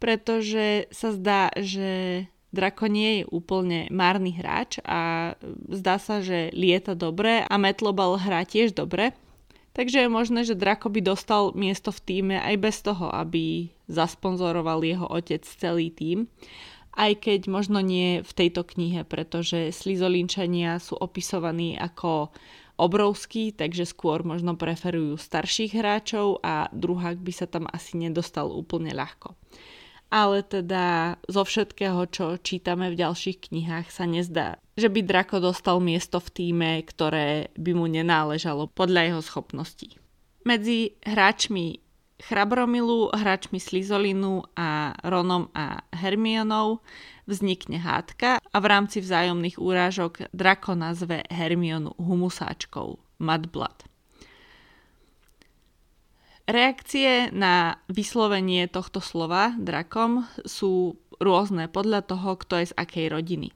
pretože 0.02 0.90
sa 0.93 1.14
zdá, 1.14 1.49
že 1.57 2.26
Drako 2.55 2.87
nie 2.87 3.11
je 3.21 3.23
úplne 3.35 3.91
márny 3.91 4.31
hráč 4.31 4.79
a 4.87 5.35
zdá 5.67 5.99
sa, 5.99 6.23
že 6.23 6.55
lieta 6.55 6.95
dobre 6.95 7.43
a 7.43 7.55
Metlobal 7.59 8.15
hrá 8.15 8.47
tiež 8.47 8.79
dobre. 8.79 9.11
Takže 9.75 10.07
je 10.07 10.09
možné, 10.09 10.47
že 10.47 10.55
Draco 10.55 10.87
by 10.87 11.03
dostal 11.03 11.51
miesto 11.59 11.91
v 11.91 12.01
týme 12.07 12.37
aj 12.39 12.55
bez 12.63 12.79
toho, 12.87 13.11
aby 13.11 13.75
zasponzoroval 13.91 14.87
jeho 14.87 15.11
otec 15.11 15.43
celý 15.43 15.91
tým. 15.91 16.31
Aj 16.95 17.11
keď 17.11 17.51
možno 17.51 17.83
nie 17.83 18.23
v 18.23 18.33
tejto 18.39 18.63
knihe, 18.63 19.03
pretože 19.03 19.75
Slizolinčania 19.75 20.79
sú 20.79 20.95
opisovaní 20.95 21.75
ako 21.75 22.31
obrovský, 22.79 23.51
takže 23.51 23.83
skôr 23.83 24.23
možno 24.23 24.55
preferujú 24.55 25.19
starších 25.19 25.75
hráčov 25.75 26.39
a 26.47 26.71
druhák 26.71 27.19
by 27.19 27.33
sa 27.35 27.51
tam 27.51 27.67
asi 27.67 27.99
nedostal 27.99 28.51
úplne 28.55 28.95
ľahko. 28.95 29.35
Ale 30.14 30.47
teda 30.47 31.18
zo 31.26 31.42
všetkého, 31.42 32.06
čo 32.06 32.38
čítame 32.38 32.94
v 32.94 33.02
ďalších 33.02 33.50
knihách, 33.50 33.90
sa 33.90 34.06
nezdá, 34.06 34.62
že 34.78 34.87
by 34.87 35.02
Drako 35.02 35.42
dostal 35.42 35.83
miesto 35.83 36.23
v 36.23 36.30
týme, 36.30 36.71
ktoré 36.87 37.50
by 37.59 37.75
mu 37.75 37.90
nenáležalo 37.90 38.71
podľa 38.71 39.11
jeho 39.11 39.23
schopností. 39.26 39.99
Medzi 40.47 40.94
hráčmi 41.02 41.83
Chrabromilu, 42.23 43.11
hráčmi 43.11 43.59
Slizolinu 43.59 44.47
a 44.54 44.94
Ronom 45.02 45.50
a 45.50 45.83
Hermionou 45.90 46.78
vznikne 47.26 47.83
hádka 47.83 48.38
a 48.38 48.56
v 48.62 48.66
rámci 48.71 49.02
vzájomných 49.02 49.59
úrážok 49.59 50.30
Drako 50.30 50.78
nazve 50.78 51.26
Hermionu 51.26 51.90
humusáčkou 51.99 53.18
Mudblood. 53.18 53.94
Reakcie 56.45 57.33
na 57.33 57.81
vyslovenie 57.89 58.69
tohto 58.69 59.01
slova 59.01 59.57
drakom 59.57 60.29
sú 60.45 61.01
rôzne 61.17 61.73
podľa 61.73 62.05
toho, 62.05 62.37
kto 62.37 62.61
je 62.61 62.67
z 62.69 62.77
akej 62.77 63.07
rodiny. 63.17 63.49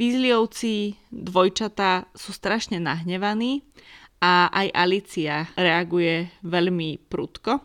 Výzliovci, 0.00 0.96
dvojčatá 1.12 2.08
sú 2.16 2.32
strašne 2.32 2.80
nahnevaní 2.80 3.68
a 4.24 4.48
aj 4.48 4.68
Alicia 4.72 5.44
reaguje 5.60 6.32
veľmi 6.40 7.04
prudko. 7.04 7.60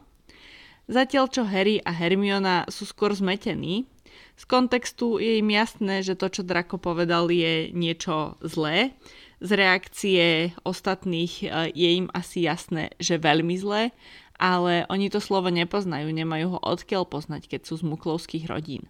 Zatiaľ 0.91 1.25
čo 1.31 1.47
Harry 1.47 1.79
a 1.79 1.95
Hermiona 1.95 2.67
sú 2.67 2.83
skôr 2.83 3.15
zmetení, 3.15 3.87
z 4.35 4.43
kontextu 4.49 5.21
je 5.21 5.37
im 5.37 5.53
jasné, 5.53 6.01
že 6.01 6.17
to, 6.17 6.27
čo 6.27 6.41
Draco 6.41 6.81
povedal, 6.81 7.29
je 7.29 7.69
niečo 7.77 8.41
zlé. 8.41 8.97
Z 9.37 9.53
reakcie 9.53 10.25
ostatných 10.65 11.45
e, 11.45 11.47
je 11.77 11.89
im 12.01 12.07
asi 12.09 12.49
jasné, 12.49 12.89
že 12.97 13.21
veľmi 13.21 13.53
zlé, 13.57 13.93
ale 14.41 14.89
oni 14.89 15.13
to 15.13 15.21
slovo 15.21 15.53
nepoznajú, 15.53 16.09
nemajú 16.09 16.57
ho 16.57 16.59
odkiaľ 16.65 17.05
poznať, 17.05 17.45
keď 17.45 17.61
sú 17.69 17.77
z 17.77 17.85
muklovských 17.85 18.49
rodín. 18.49 18.89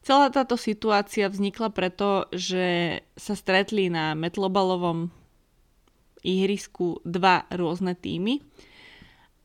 Celá 0.00 0.32
táto 0.32 0.56
situácia 0.56 1.28
vznikla 1.28 1.68
preto, 1.68 2.24
že 2.32 2.98
sa 3.12 3.36
stretli 3.36 3.92
na 3.92 4.16
metlobalovom 4.16 5.12
ihrisku 6.24 7.04
dva 7.04 7.44
rôzne 7.52 7.92
týmy 7.92 8.40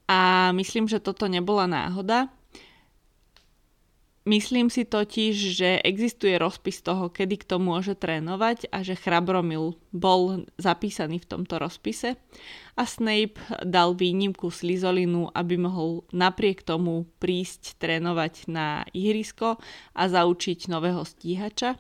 a 0.07 0.51
myslím, 0.55 0.88
že 0.88 1.03
toto 1.03 1.27
nebola 1.27 1.67
náhoda. 1.67 2.31
Myslím 4.23 4.71
si 4.71 4.87
totiž, 4.87 5.35
že 5.35 5.69
existuje 5.83 6.39
rozpis 6.39 6.79
toho, 6.79 7.11
kedy 7.11 7.43
kto 7.43 7.59
môže 7.59 7.91
trénovať 7.99 8.71
a 8.71 8.79
že 8.79 8.95
Chrabromil 8.95 9.75
bol 9.91 10.47
zapísaný 10.55 11.19
v 11.19 11.27
tomto 11.27 11.59
rozpise 11.59 12.15
a 12.79 12.83
Snape 12.87 13.35
dal 13.67 13.99
výnimku 13.99 14.47
Slizolinu, 14.47 15.27
aby 15.27 15.59
mohol 15.59 16.07
napriek 16.15 16.63
tomu 16.63 17.03
prísť 17.19 17.75
trénovať 17.83 18.47
na 18.47 18.87
ihrisko 18.95 19.59
a 19.91 20.03
zaučiť 20.07 20.71
nového 20.71 21.03
stíhača. 21.03 21.75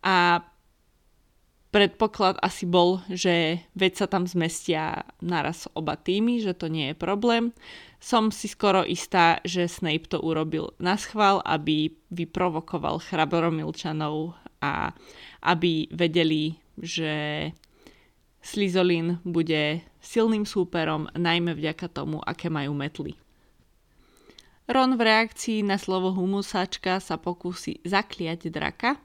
A 0.00 0.40
predpoklad 1.72 2.36
asi 2.44 2.68
bol, 2.68 3.00
že 3.08 3.64
veď 3.72 4.04
sa 4.04 4.06
tam 4.06 4.28
zmestia 4.28 5.08
naraz 5.24 5.66
oba 5.72 5.96
týmy, 5.96 6.44
že 6.44 6.52
to 6.52 6.68
nie 6.68 6.92
je 6.92 6.96
problém 6.96 7.56
som 8.02 8.34
si 8.34 8.50
skoro 8.50 8.82
istá, 8.82 9.38
že 9.46 9.70
Snape 9.70 10.10
to 10.10 10.18
urobil 10.18 10.74
na 10.82 10.98
schvál, 10.98 11.38
aby 11.46 11.94
vyprovokoval 12.10 12.98
chraboromilčanov 12.98 14.34
a 14.58 14.90
aby 15.46 15.86
vedeli, 15.94 16.58
že 16.74 17.46
Slizolin 18.42 19.22
bude 19.22 19.86
silným 20.02 20.42
súperom, 20.42 21.06
najmä 21.14 21.54
vďaka 21.54 21.86
tomu, 21.94 22.18
aké 22.26 22.50
majú 22.50 22.74
metly. 22.74 23.14
Ron 24.66 24.98
v 24.98 25.02
reakcii 25.06 25.62
na 25.62 25.78
slovo 25.78 26.10
humusačka 26.10 26.98
sa 26.98 27.22
pokúsi 27.22 27.78
zakliať 27.86 28.50
draka 28.50 28.98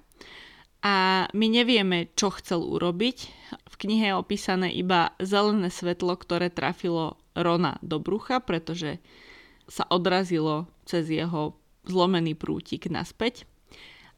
a 0.82 1.26
my 1.34 1.48
nevieme, 1.50 2.14
čo 2.14 2.30
chcel 2.30 2.62
urobiť. 2.62 3.18
V 3.66 3.76
knihe 3.78 4.14
je 4.14 4.20
opísané 4.20 4.70
iba 4.74 5.14
zelené 5.18 5.74
svetlo, 5.74 6.14
ktoré 6.18 6.54
trafilo 6.54 7.18
Rona 7.34 7.82
do 7.82 7.98
brucha, 7.98 8.42
pretože 8.42 9.02
sa 9.68 9.84
odrazilo 9.90 10.70
cez 10.88 11.10
jeho 11.10 11.58
zlomený 11.86 12.38
prútik 12.38 12.88
naspäť. 12.88 13.50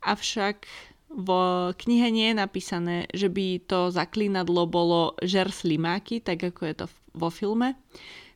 Avšak 0.04 0.68
v 1.10 1.30
knihe 1.74 2.08
nie 2.14 2.32
je 2.32 2.38
napísané, 2.38 2.98
že 3.12 3.34
by 3.34 3.66
to 3.66 3.90
zaklínadlo 3.90 4.70
bolo 4.70 5.18
žer 5.26 5.50
slimáky, 5.50 6.22
tak 6.22 6.54
ako 6.54 6.62
je 6.70 6.76
to 6.78 6.86
vo 7.18 7.34
filme. 7.34 7.74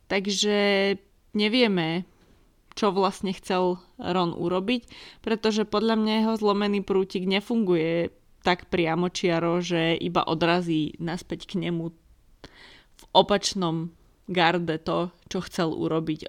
Takže 0.09 0.97
nevieme, 1.37 2.09
čo 2.73 2.93
vlastne 2.93 3.33
chcel 3.33 3.81
Ron 3.97 4.33
urobiť, 4.33 4.89
pretože 5.21 5.65
podľa 5.65 5.95
mňa 5.97 6.13
jeho 6.21 6.33
zlomený 6.37 6.81
prútik 6.81 7.25
nefunguje 7.25 8.09
tak 8.43 8.67
priamočiaro, 8.67 9.63
že 9.63 9.95
iba 9.95 10.21
odrazí 10.27 10.93
naspäť 10.99 11.55
k 11.55 11.63
nemu 11.63 11.89
v 12.93 13.03
opačnom 13.15 13.95
garde 14.27 14.77
to, 14.83 15.09
čo 15.31 15.39
chcel 15.47 15.71
urobiť. 15.71 16.27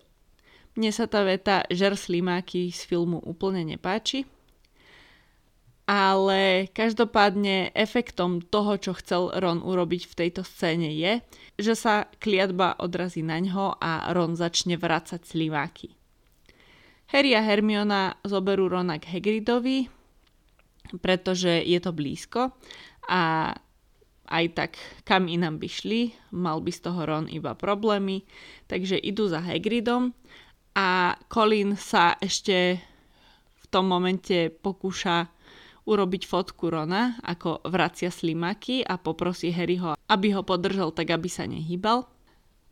Mne 0.75 0.91
sa 0.91 1.07
tá 1.07 1.23
veta 1.23 1.63
žer 1.71 1.95
slimáky 1.95 2.71
z 2.75 2.81
filmu 2.87 3.23
úplne 3.23 3.63
nepáči, 3.63 4.27
ale 5.85 6.73
každopádne 6.73 7.77
efektom 7.77 8.41
toho, 8.41 8.81
čo 8.81 8.97
chcel 8.97 9.31
Ron 9.37 9.61
urobiť 9.61 10.09
v 10.09 10.17
tejto 10.17 10.43
scéne 10.43 10.89
je, 10.91 11.21
že 11.61 11.75
sa 11.77 12.09
kliatba 12.19 12.81
odrazí 12.81 13.21
na 13.21 13.37
ňo 13.39 13.77
a 13.79 14.11
Ron 14.17 14.35
začne 14.35 14.81
vracať 14.81 15.21
slimáky. 15.23 15.93
Harry 17.13 17.37
a 17.37 17.43
Hermiona 17.45 18.17
zoberú 18.25 18.71
Rona 18.71 18.97
k 18.97 19.19
Hagridovi, 19.19 19.89
pretože 21.03 21.51
je 21.65 21.79
to 21.81 21.91
blízko 21.93 22.55
a 23.09 23.53
aj 24.25 24.45
tak 24.57 24.71
kam 25.05 25.29
inám 25.29 25.61
by 25.61 25.69
šli, 25.69 26.03
mal 26.33 26.65
by 26.65 26.73
z 26.73 26.81
toho 26.81 27.05
Ron 27.05 27.27
iba 27.29 27.53
problémy, 27.53 28.25
takže 28.65 28.97
idú 28.97 29.29
za 29.29 29.45
Hagridom 29.45 30.17
a 30.73 31.15
Colin 31.29 31.77
sa 31.77 32.17
ešte 32.19 32.81
v 33.61 33.65
tom 33.69 33.85
momente 33.85 34.49
pokúša 34.49 35.29
urobiť 35.85 36.23
fotku 36.25 36.73
Rona, 36.73 37.21
ako 37.21 37.69
vracia 37.69 38.09
slimaky 38.09 38.81
a 38.81 38.97
poprosí 38.97 39.53
Harryho, 39.53 39.93
aby 40.09 40.33
ho 40.33 40.41
podržal 40.41 40.97
tak, 40.97 41.13
aby 41.13 41.29
sa 41.29 41.45
nehýbal. 41.45 42.09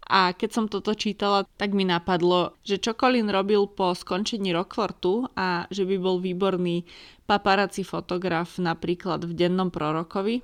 A 0.09 0.35
keď 0.35 0.51
som 0.51 0.67
toto 0.67 0.93
čítala, 0.93 1.47
tak 1.57 1.73
mi 1.73 1.87
napadlo, 1.87 2.59
že 2.67 2.83
čo 2.83 2.93
Colin 2.99 3.31
robil 3.31 3.65
po 3.71 3.95
skončení 3.95 4.51
Rockfortu 4.51 5.31
a 5.39 5.65
že 5.73 5.87
by 5.89 5.97
bol 6.01 6.19
výborný 6.19 6.85
paparazzi 7.25 7.87
fotograf 7.87 8.61
napríklad 8.61 9.25
v 9.25 9.33
Dennom 9.33 9.73
prorokovi, 9.73 10.43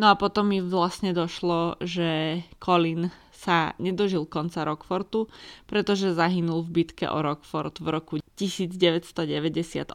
No 0.00 0.08
a 0.08 0.16
potom 0.16 0.48
mi 0.48 0.58
vlastne 0.64 1.12
došlo, 1.12 1.76
že 1.84 2.40
Colin 2.56 3.12
sa 3.30 3.76
nedožil 3.76 4.24
konca 4.24 4.64
Rockfortu, 4.64 5.28
pretože 5.68 6.16
zahynul 6.16 6.64
v 6.64 6.82
bitke 6.82 7.06
o 7.10 7.18
Rockfort 7.20 7.76
v 7.82 7.86
roku 7.92 8.14
1998. 8.40 9.94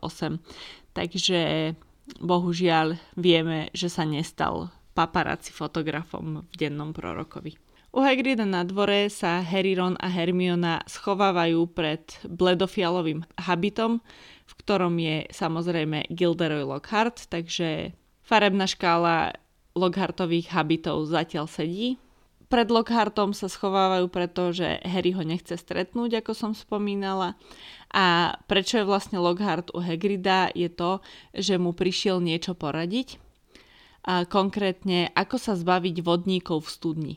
Takže 0.94 1.40
bohužiaľ 2.22 2.88
vieme, 3.18 3.74
že 3.74 3.90
sa 3.90 4.06
nestal 4.06 4.70
paparazzi 4.94 5.52
fotografom 5.52 6.46
v 6.46 6.54
dennom 6.56 6.94
prorokovi. 6.94 7.67
U 7.98 8.06
Hagrida 8.06 8.46
na 8.46 8.62
dvore 8.62 9.10
sa 9.10 9.42
Harry, 9.42 9.74
Ron 9.74 9.98
a 9.98 10.06
Hermiona 10.06 10.86
schovávajú 10.86 11.66
pred 11.74 12.06
bledofialovým 12.30 13.26
habitom, 13.42 14.06
v 14.46 14.54
ktorom 14.62 15.02
je 15.02 15.26
samozrejme 15.34 16.06
Gilderoy 16.14 16.62
Lockhart, 16.62 17.26
takže 17.26 17.98
farebná 18.22 18.70
škála 18.70 19.34
Lockhartových 19.74 20.54
habitov 20.54 21.10
zatiaľ 21.10 21.50
sedí. 21.50 21.98
Pred 22.54 22.70
Lockhartom 22.70 23.34
sa 23.34 23.50
schovávajú 23.50 24.14
preto, 24.14 24.54
že 24.54 24.78
Harry 24.86 25.18
ho 25.18 25.26
nechce 25.26 25.58
stretnúť, 25.58 26.22
ako 26.22 26.38
som 26.38 26.52
spomínala. 26.54 27.34
A 27.90 28.38
prečo 28.46 28.78
je 28.78 28.86
vlastne 28.86 29.18
Lockhart 29.18 29.74
u 29.74 29.82
Hagrida 29.82 30.54
je 30.54 30.70
to, 30.70 31.02
že 31.34 31.58
mu 31.58 31.74
prišiel 31.74 32.22
niečo 32.22 32.54
poradiť. 32.54 33.18
A 34.06 34.30
konkrétne, 34.30 35.10
ako 35.18 35.42
sa 35.42 35.58
zbaviť 35.58 36.06
vodníkov 36.06 36.62
v 36.62 36.70
studni. 36.70 37.16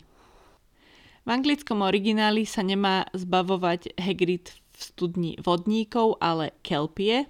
V 1.31 1.39
anglickom 1.39 1.87
origináli 1.87 2.43
sa 2.43 2.59
nemá 2.59 3.07
zbavovať 3.15 3.95
Hagrid 4.03 4.51
v 4.51 4.81
studni 4.83 5.33
vodníkov, 5.39 6.19
ale 6.19 6.59
kelpie. 6.67 7.23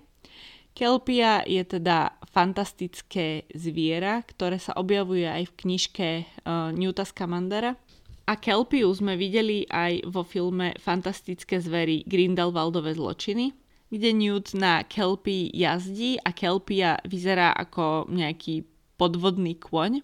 Kelpia 0.73 1.45
je 1.45 1.61
teda 1.69 2.17
fantastické 2.33 3.45
zviera, 3.53 4.25
ktoré 4.25 4.57
sa 4.57 4.73
objavuje 4.81 5.29
aj 5.29 5.53
v 5.53 5.57
knižke 5.61 6.09
uh, 6.17 6.73
Newta 6.73 7.05
Scamandera. 7.05 7.77
A 8.25 8.41
Kelpiu 8.41 8.89
sme 8.97 9.21
videli 9.21 9.69
aj 9.69 10.09
vo 10.09 10.25
filme 10.25 10.73
Fantastické 10.81 11.61
zvery 11.61 12.01
Grindelwaldové 12.09 12.97
zločiny, 12.97 13.53
kde 13.93 14.17
Newt 14.17 14.57
na 14.57 14.81
Kelpy 14.81 15.53
jazdí 15.53 16.17
a 16.25 16.33
Kelpia 16.33 16.97
vyzerá 17.05 17.53
ako 17.53 18.09
nejaký 18.09 18.65
podvodný 18.97 19.61
kôň. 19.61 20.01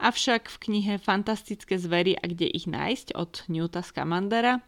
Avšak 0.00 0.48
v 0.48 0.56
knihe 0.64 0.94
Fantastické 0.96 1.76
zvery 1.76 2.16
a 2.16 2.24
kde 2.24 2.48
ich 2.48 2.64
nájsť 2.64 3.12
od 3.12 3.44
Newta 3.52 3.84
Scamandera 3.84 4.64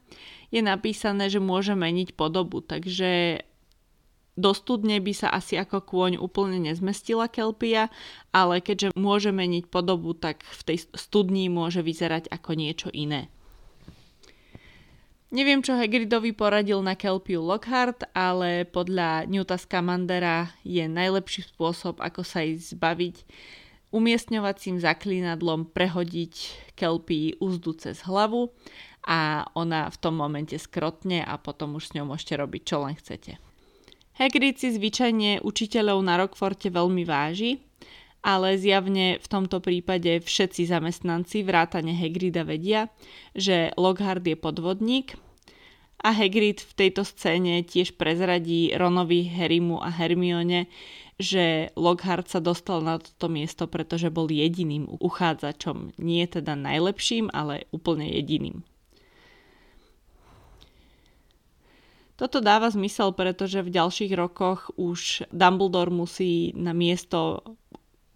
je 0.53 0.61
napísané, 0.61 1.33
že 1.33 1.41
môže 1.41 1.73
meniť 1.73 2.13
podobu, 2.13 2.61
takže 2.61 3.41
do 4.37 4.53
studne 4.53 5.01
by 5.01 5.13
sa 5.17 5.33
asi 5.33 5.57
ako 5.57 5.85
kôň 5.85 6.21
úplne 6.21 6.61
nezmestila 6.61 7.33
Kelpia, 7.33 7.89
ale 8.33 8.61
keďže 8.61 8.93
môže 8.93 9.33
meniť 9.33 9.73
podobu, 9.73 10.13
tak 10.13 10.45
v 10.45 10.61
tej 10.69 10.79
studni 10.97 11.49
môže 11.49 11.81
vyzerať 11.81 12.29
ako 12.29 12.51
niečo 12.53 12.89
iné. 12.93 13.33
Neviem, 15.33 15.65
čo 15.65 15.73
Hagridovi 15.81 16.37
poradil 16.37 16.85
na 16.85 16.93
Kelpiu 16.93 17.41
Lockhart, 17.41 18.05
ale 18.13 18.69
podľa 18.69 19.25
Newta 19.25 19.57
Scamandera 19.57 20.53
je 20.61 20.85
najlepší 20.85 21.49
spôsob, 21.57 22.05
ako 22.05 22.21
sa 22.21 22.45
jej 22.45 22.61
zbaviť, 22.61 23.25
umiestňovacím 23.93 24.81
zaklínadlom 24.81 25.69
prehodiť 25.71 26.35
kelpy 26.75 27.37
úzdu 27.39 27.77
cez 27.77 28.01
hlavu 28.09 28.51
a 29.05 29.47
ona 29.53 29.93
v 29.93 29.97
tom 30.01 30.17
momente 30.17 30.57
skrotne 30.57 31.21
a 31.23 31.37
potom 31.37 31.77
už 31.77 31.93
s 31.93 31.95
ňou 31.95 32.09
môžete 32.09 32.35
robiť 32.41 32.63
čo 32.65 32.77
len 32.83 32.97
chcete. 32.97 33.39
Hagrid 34.17 34.61
si 34.61 34.73
zvyčajne 34.73 35.41
učiteľov 35.41 35.99
na 36.05 36.21
Rockforte 36.21 36.69
veľmi 36.69 37.05
váži, 37.05 37.65
ale 38.23 38.55
zjavne 38.55 39.19
v 39.19 39.27
tomto 39.27 39.59
prípade 39.59 40.23
všetci 40.23 40.69
zamestnanci 40.69 41.43
vrátane 41.43 41.91
Hagrida 41.97 42.47
vedia, 42.47 42.93
že 43.35 43.75
Lockhart 43.75 44.23
je 44.23 44.37
podvodník 44.39 45.19
a 46.03 46.11
Hagrid 46.11 46.59
v 46.59 46.73
tejto 46.75 47.07
scéne 47.07 47.63
tiež 47.63 47.95
prezradí 47.95 48.75
Ronovi, 48.75 49.31
Harrymu 49.31 49.79
a 49.79 49.89
Hermione, 49.89 50.67
že 51.23 51.71
Lockhart 51.79 52.27
sa 52.27 52.43
dostal 52.43 52.83
na 52.83 52.99
toto 52.99 53.31
miesto, 53.31 53.71
pretože 53.71 54.11
bol 54.11 54.27
jediným 54.27 54.91
uchádzačom. 54.99 55.95
Nie 56.03 56.27
teda 56.27 56.59
najlepším, 56.59 57.31
ale 57.31 57.71
úplne 57.71 58.11
jediným. 58.11 58.67
Toto 62.19 62.43
dáva 62.43 62.71
zmysel, 62.71 63.15
pretože 63.15 63.63
v 63.63 63.71
ďalších 63.71 64.13
rokoch 64.19 64.75
už 64.75 65.27
Dumbledore 65.31 65.91
musí 65.91 66.55
na 66.59 66.75
miesto 66.75 67.43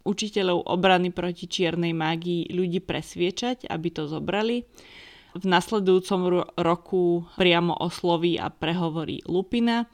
učiteľov 0.06 0.66
obrany 0.66 1.10
proti 1.10 1.50
čiernej 1.50 1.90
mágii 1.90 2.54
ľudí 2.54 2.78
presviečať, 2.82 3.66
aby 3.66 3.88
to 3.90 4.06
zobrali 4.06 4.62
v 5.36 5.44
nasledujúcom 5.44 6.20
roku 6.56 7.28
priamo 7.36 7.76
osloví 7.76 8.40
a 8.40 8.48
prehovorí 8.48 9.20
Lupina. 9.28 9.84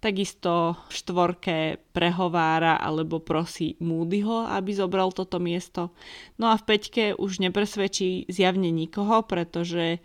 Takisto 0.00 0.76
v 0.88 0.92
štvorke 0.92 1.56
prehovára 1.92 2.76
alebo 2.76 3.20
prosí 3.20 3.76
Moodyho, 3.80 4.48
aby 4.48 4.72
zobral 4.76 5.12
toto 5.12 5.40
miesto. 5.40 5.92
No 6.36 6.52
a 6.52 6.60
v 6.60 6.66
peťke 6.68 7.04
už 7.16 7.40
nepresvedčí 7.40 8.28
zjavne 8.28 8.68
nikoho, 8.68 9.24
pretože 9.24 10.00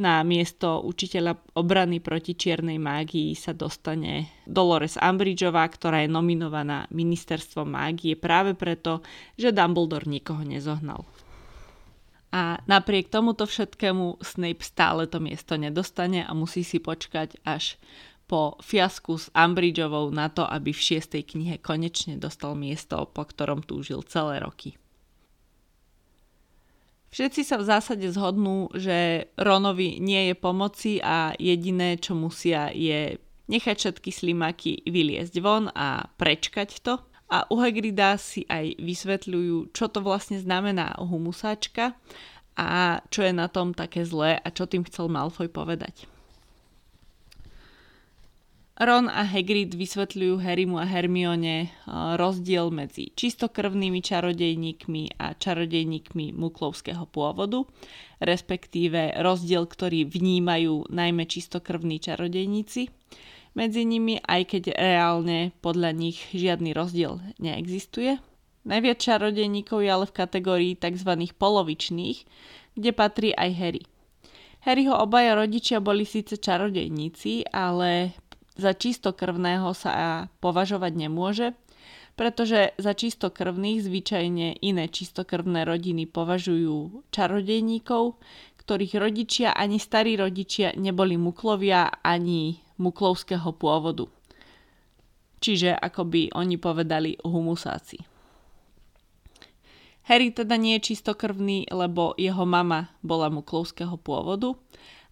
na 0.00 0.24
miesto 0.24 0.80
učiteľa 0.80 1.60
obrany 1.60 2.00
proti 2.00 2.32
čiernej 2.32 2.80
mágii 2.80 3.36
sa 3.36 3.52
dostane 3.52 4.32
Dolores 4.48 4.96
Umbridgeová, 4.96 5.68
ktorá 5.68 6.00
je 6.00 6.08
nominovaná 6.08 6.88
ministerstvom 6.88 7.68
mágie 7.68 8.16
práve 8.16 8.56
preto, 8.56 9.04
že 9.36 9.52
Dumbledore 9.52 10.08
nikoho 10.08 10.40
nezohnal. 10.40 11.04
A 12.30 12.62
napriek 12.70 13.10
tomuto 13.10 13.42
všetkému 13.42 14.22
Snape 14.22 14.62
stále 14.62 15.10
to 15.10 15.18
miesto 15.18 15.58
nedostane 15.58 16.22
a 16.22 16.30
musí 16.30 16.62
si 16.62 16.78
počkať 16.78 17.42
až 17.42 17.74
po 18.30 18.54
fiasku 18.62 19.18
s 19.18 19.26
Umbridgeovou 19.34 20.14
na 20.14 20.30
to, 20.30 20.46
aby 20.46 20.70
v 20.70 20.78
šiestej 20.78 21.26
knihe 21.26 21.58
konečne 21.58 22.14
dostal 22.14 22.54
miesto, 22.54 23.10
po 23.10 23.26
ktorom 23.26 23.66
túžil 23.66 24.06
celé 24.06 24.38
roky. 24.38 24.78
Všetci 27.10 27.42
sa 27.42 27.58
v 27.58 27.66
zásade 27.66 28.06
zhodnú, 28.14 28.70
že 28.70 29.26
Ronovi 29.34 29.98
nie 29.98 30.30
je 30.30 30.34
pomoci 30.38 31.02
a 31.02 31.34
jediné, 31.34 31.98
čo 31.98 32.14
musia 32.14 32.70
je 32.70 33.18
nechať 33.50 33.76
všetky 33.82 34.10
slimaky 34.14 34.86
vyliesť 34.86 35.34
von 35.42 35.66
a 35.74 36.06
prečkať 36.14 36.86
to. 36.86 37.02
A 37.30 37.46
u 37.46 37.62
Hagrida 37.62 38.18
si 38.18 38.42
aj 38.50 38.74
vysvetľujú, 38.82 39.70
čo 39.70 39.86
to 39.86 40.02
vlastne 40.02 40.42
znamená 40.42 40.98
humusáčka 40.98 41.94
a 42.58 42.98
čo 43.06 43.22
je 43.22 43.30
na 43.30 43.46
tom 43.46 43.70
také 43.70 44.02
zlé 44.02 44.42
a 44.42 44.48
čo 44.50 44.66
tým 44.66 44.82
chcel 44.82 45.06
Malfoy 45.06 45.46
povedať. 45.46 46.10
Ron 48.80 49.12
a 49.12 49.28
Hagrid 49.28 49.76
vysvetľujú 49.76 50.40
Harrymu 50.40 50.80
a 50.80 50.88
Hermione 50.88 51.68
eh, 51.68 51.70
rozdiel 52.16 52.72
medzi 52.72 53.12
čistokrvnými 53.12 54.00
čarodejníkmi 54.00 55.20
a 55.20 55.36
čarodejníkmi 55.36 56.32
muklovského 56.32 57.04
pôvodu, 57.04 57.68
respektíve 58.24 59.20
rozdiel, 59.20 59.68
ktorý 59.68 60.08
vnímajú 60.08 60.88
najmä 60.88 61.28
čistokrvní 61.28 62.00
čarodejníci 62.00 62.88
medzi 63.54 63.82
nimi, 63.82 64.22
aj 64.22 64.56
keď 64.56 64.62
reálne 64.78 65.50
podľa 65.60 65.90
nich 65.96 66.18
žiadny 66.30 66.70
rozdiel 66.74 67.18
neexistuje. 67.42 68.22
Najviac 68.60 68.98
čarodejníkov 69.00 69.80
je 69.80 69.90
ale 69.90 70.06
v 70.06 70.16
kategórii 70.16 70.72
tzv. 70.76 71.10
polovičných, 71.34 72.18
kde 72.76 72.90
patrí 72.92 73.32
aj 73.32 73.50
Harry. 73.56 73.82
Harryho 74.60 74.92
obaja 74.92 75.32
rodičia 75.32 75.80
boli 75.80 76.04
síce 76.04 76.36
čarodejníci, 76.36 77.48
ale 77.48 78.12
za 78.60 78.76
čistokrvného 78.76 79.72
sa 79.72 80.28
považovať 80.44 80.92
nemôže, 80.92 81.56
pretože 82.12 82.76
za 82.76 82.92
čistokrvných 82.92 83.80
zvyčajne 83.80 84.60
iné 84.60 84.84
čistokrvné 84.92 85.64
rodiny 85.64 86.04
považujú 86.04 87.08
čarodejníkov, 87.08 88.20
ktorých 88.60 88.94
rodičia 89.00 89.56
ani 89.56 89.80
starí 89.80 90.20
rodičia 90.20 90.76
neboli 90.76 91.16
muklovia 91.16 91.88
ani 92.04 92.60
muklovského 92.80 93.52
pôvodu. 93.52 94.08
Čiže 95.44 95.76
ako 95.76 96.02
by 96.08 96.22
oni 96.32 96.56
povedali 96.56 97.20
humusáci. 97.20 98.00
Harry 100.08 100.32
teda 100.34 100.58
nie 100.58 100.80
je 100.80 100.96
čistokrvný, 100.96 101.70
lebo 101.70 102.16
jeho 102.18 102.42
mama 102.48 102.90
bola 103.04 103.30
muklovského 103.30 103.94
pôvodu 104.00 104.58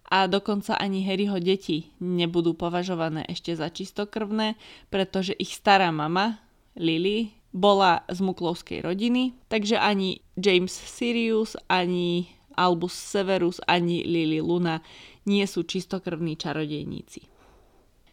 a 0.09 0.25
dokonca 0.25 0.75
ani 0.75 1.05
Harryho 1.05 1.37
deti 1.37 1.93
nebudú 2.01 2.57
považované 2.57 3.23
ešte 3.29 3.53
za 3.53 3.69
čistokrvné, 3.69 4.57
pretože 4.89 5.37
ich 5.37 5.53
stará 5.53 5.93
mama, 5.93 6.41
Lily, 6.73 7.31
bola 7.53 8.05
z 8.09 8.21
muklovskej 8.21 8.85
rodiny, 8.85 9.33
takže 9.49 9.77
ani 9.77 10.21
James 10.37 10.73
Sirius, 10.73 11.57
ani 11.69 12.29
Albus 12.57 12.93
Severus, 12.93 13.63
ani 13.65 14.03
Lily 14.05 14.43
Luna 14.43 14.81
nie 15.25 15.45
sú 15.47 15.63
čistokrvní 15.63 16.35
čarodejníci. 16.35 17.38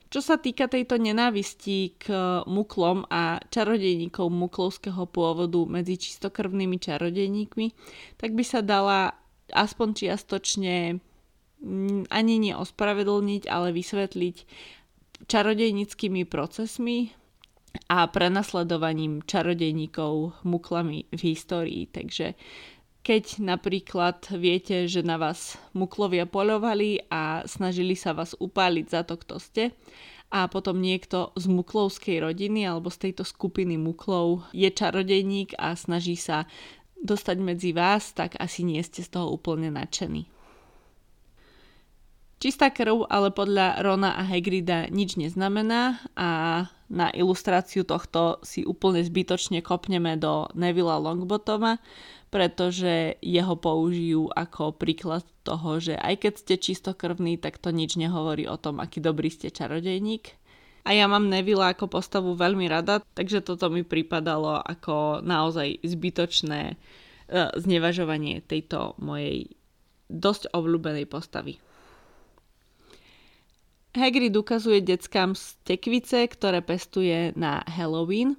Čo 0.07 0.23
sa 0.23 0.38
týka 0.38 0.71
tejto 0.71 1.03
nenávisti 1.03 1.99
k 1.99 2.14
muklom 2.47 3.03
a 3.11 3.42
čarodejníkov 3.51 4.31
muklovského 4.31 5.03
pôvodu 5.11 5.66
medzi 5.66 5.99
čistokrvnými 5.99 6.79
čarodejníkmi, 6.79 7.66
tak 8.14 8.31
by 8.33 8.45
sa 8.47 8.62
dala 8.62 9.19
aspoň 9.51 9.88
čiastočne 9.99 11.03
mm, 11.62 12.11
ani 12.11 12.35
neospravedlniť, 12.51 13.42
ale 13.51 13.75
vysvetliť 13.75 14.37
čarodejníckými 15.27 16.23
procesmi 16.29 17.11
a 17.90 18.09
prenasledovaním 18.09 19.27
čarodejníkov 19.27 20.42
muklami 20.47 21.05
v 21.12 21.21
histórii. 21.35 21.85
Takže 21.90 22.38
keď 23.07 23.38
napríklad 23.38 24.19
viete, 24.35 24.90
že 24.90 25.07
na 25.07 25.14
vás 25.14 25.55
muklovia 25.71 26.27
poľovali 26.27 27.07
a 27.07 27.47
snažili 27.47 27.95
sa 27.95 28.11
vás 28.11 28.35
upáliť 28.35 28.87
za 28.90 29.07
to, 29.07 29.14
kto 29.14 29.38
ste, 29.38 29.64
a 30.27 30.51
potom 30.51 30.83
niekto 30.83 31.31
z 31.38 31.47
muklovskej 31.47 32.19
rodiny 32.19 32.66
alebo 32.66 32.90
z 32.90 33.07
tejto 33.07 33.23
skupiny 33.23 33.79
muklov 33.79 34.42
je 34.51 34.66
čarodejník 34.66 35.55
a 35.55 35.79
snaží 35.79 36.19
sa 36.19 36.51
dostať 36.99 37.37
medzi 37.38 37.71
vás, 37.71 38.11
tak 38.11 38.35
asi 38.42 38.66
nie 38.66 38.83
ste 38.83 39.07
z 39.07 39.14
toho 39.14 39.31
úplne 39.31 39.71
nadšení. 39.71 40.27
Čistá 42.37 42.68
krv 42.68 43.09
ale 43.09 43.33
podľa 43.33 43.81
Rona 43.81 44.12
a 44.12 44.20
Hagrida 44.20 44.92
nič 44.92 45.16
neznamená 45.16 46.05
a 46.12 46.29
na 46.92 47.09
ilustráciu 47.11 47.83
tohto 47.83 48.44
si 48.44 48.61
úplne 48.61 49.01
zbytočne 49.01 49.64
kopneme 49.64 50.20
do 50.20 50.44
Nevilla 50.53 51.01
Longbottoma, 51.01 51.81
pretože 52.29 53.16
jeho 53.25 53.57
použijú 53.57 54.29
ako 54.37 54.77
príklad 54.77 55.25
toho, 55.49 55.81
že 55.81 55.96
aj 55.96 56.29
keď 56.29 56.33
ste 56.37 56.55
čistokrvní, 56.61 57.40
tak 57.40 57.57
to 57.57 57.72
nič 57.72 57.96
nehovorí 57.96 58.44
o 58.44 58.61
tom, 58.61 58.85
aký 58.85 59.01
dobrý 59.01 59.33
ste 59.33 59.49
čarodejník. 59.49 60.37
a 60.87 60.94
ja 60.94 61.09
mám 61.09 61.33
Neville 61.33 61.64
ako 61.64 61.88
postavu 61.88 62.37
veľmi 62.37 62.68
rada, 62.68 63.01
takže 63.16 63.42
toto 63.42 63.72
mi 63.72 63.81
pripadalo 63.81 64.61
ako 64.61 65.25
naozaj 65.25 65.83
zbytočné 65.83 66.77
uh, 66.77 67.51
znevažovanie 67.59 68.44
tejto 68.44 68.94
mojej 69.01 69.51
dosť 70.07 70.55
obľúbenej 70.55 71.11
postavy. 71.11 71.59
Hagrid 73.96 74.37
ukazuje 74.37 74.85
deckám 74.85 75.32
z 75.32 75.56
tekvice, 75.64 76.28
ktoré 76.28 76.61
pestuje 76.61 77.32
na 77.32 77.64
Halloween 77.64 78.37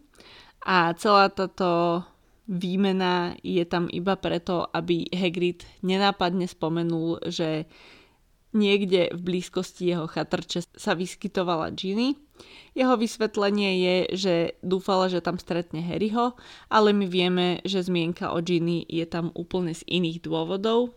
a 0.61 0.93
celá 0.93 1.33
táto 1.33 2.05
výmena 2.45 3.33
je 3.41 3.65
tam 3.65 3.89
iba 3.89 4.13
preto, 4.15 4.69
aby 4.69 5.09
Hagrid 5.09 5.65
nenápadne 5.81 6.45
spomenul, 6.45 7.25
že 7.25 7.65
niekde 8.53 9.11
v 9.11 9.19
blízkosti 9.19 9.91
jeho 9.91 10.05
chatrče 10.05 10.63
sa 10.77 10.93
vyskytovala 10.93 11.73
Ginny. 11.73 12.15
Jeho 12.77 12.93
vysvetlenie 12.93 13.71
je, 13.81 13.95
že 14.13 14.35
dúfala, 14.61 15.09
že 15.09 15.25
tam 15.25 15.41
stretne 15.41 15.81
Harryho, 15.81 16.37
ale 16.69 16.93
my 16.93 17.09
vieme, 17.09 17.65
že 17.65 17.81
zmienka 17.81 18.29
o 18.29 18.39
Ginny 18.39 18.85
je 18.85 19.09
tam 19.09 19.33
úplne 19.33 19.73
z 19.73 19.81
iných 19.89 20.21
dôvodov. 20.21 20.93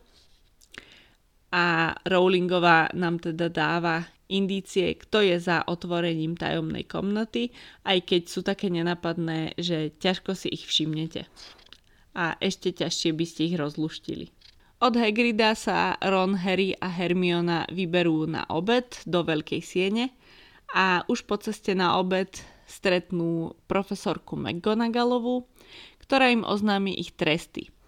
A 1.51 1.97
Rowlingová 2.07 2.95
nám 2.95 3.19
teda 3.19 3.51
dáva 3.51 4.07
indície, 4.31 4.95
kto 4.95 5.27
je 5.27 5.37
za 5.43 5.67
otvorením 5.67 6.39
tajomnej 6.39 6.87
komnaty, 6.87 7.51
aj 7.83 8.07
keď 8.07 8.23
sú 8.31 8.41
také 8.47 8.71
nenapadné, 8.71 9.59
že 9.59 9.91
ťažko 9.99 10.39
si 10.39 10.55
ich 10.55 10.65
všimnete. 10.65 11.27
A 12.15 12.39
ešte 12.39 12.71
ťažšie 12.71 13.11
by 13.11 13.25
ste 13.27 13.41
ich 13.51 13.57
rozluštili. 13.59 14.31
Od 14.81 14.97
Hagrida 14.97 15.53
sa 15.59 15.99
Ron, 16.01 16.39
Harry 16.41 16.73
a 16.79 16.89
Hermiona 16.89 17.69
vyberú 17.69 18.25
na 18.25 18.49
obed 18.49 18.97
do 19.05 19.21
Veľkej 19.21 19.61
siene 19.61 20.17
a 20.73 21.05
už 21.05 21.29
po 21.29 21.37
ceste 21.37 21.77
na 21.77 22.01
obed 22.01 22.41
stretnú 22.65 23.59
profesorku 23.69 24.41
McGonagallovú, 24.41 25.45
ktorá 26.01 26.33
im 26.33 26.47
oznámi 26.47 26.97
ich 26.97 27.13
tresty– 27.13 27.69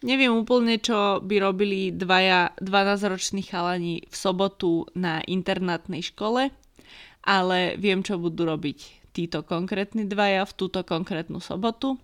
Neviem 0.00 0.32
úplne, 0.32 0.80
čo 0.80 1.20
by 1.20 1.36
robili 1.44 1.92
dvaja 1.92 2.56
12-roční 2.56 3.44
chalani 3.44 4.00
v 4.08 4.14
sobotu 4.16 4.88
na 4.96 5.20
internátnej 5.28 6.00
škole, 6.00 6.48
ale 7.20 7.76
viem, 7.76 8.00
čo 8.00 8.16
budú 8.16 8.48
robiť 8.48 9.12
títo 9.12 9.44
konkrétni 9.44 10.08
dvaja 10.08 10.48
v 10.48 10.56
túto 10.56 10.80
konkrétnu 10.88 11.44
sobotu. 11.44 12.00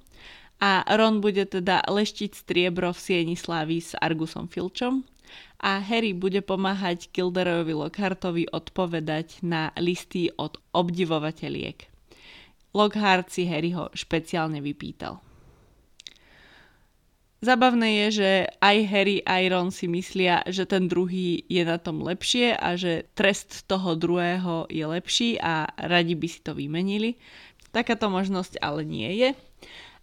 A 0.61 0.85
Ron 0.93 1.25
bude 1.25 1.49
teda 1.49 1.85
leštiť 1.89 2.37
striebro 2.37 2.93
v 2.93 3.01
sieni 3.01 3.37
slávy 3.37 3.81
s 3.81 3.97
Argusom 3.97 4.49
Filčom 4.49 5.05
a 5.61 5.81
Harry 5.81 6.13
bude 6.13 6.45
pomáhať 6.45 7.09
Kilderovi 7.13 7.73
Lockhartovi 7.73 8.45
odpovedať 8.53 9.41
na 9.41 9.73
listy 9.81 10.29
od 10.37 10.61
obdivovateľiek. 10.77 11.89
Lockhart 12.77 13.33
si 13.33 13.49
Harryho 13.49 13.89
špeciálne 13.97 14.61
vypýtal. 14.61 15.26
Zabavné 17.47 18.03
je, 18.03 18.27
že 18.27 18.31
aj 18.59 18.77
Harry, 18.91 19.23
aj 19.23 19.43
Ron 19.55 19.71
si 19.71 19.87
myslia, 19.87 20.43
že 20.51 20.67
ten 20.67 20.91
druhý 20.91 21.47
je 21.47 21.63
na 21.63 21.79
tom 21.79 22.03
lepšie 22.03 22.59
a 22.59 22.75
že 22.75 23.07
trest 23.15 23.71
toho 23.71 23.95
druhého 23.95 24.67
je 24.67 24.83
lepší 24.83 25.39
a 25.39 25.71
radi 25.79 26.19
by 26.19 26.27
si 26.27 26.43
to 26.43 26.59
vymenili. 26.59 27.15
Takáto 27.71 28.11
možnosť 28.11 28.59
ale 28.59 28.83
nie 28.83 29.23
je. 29.23 29.31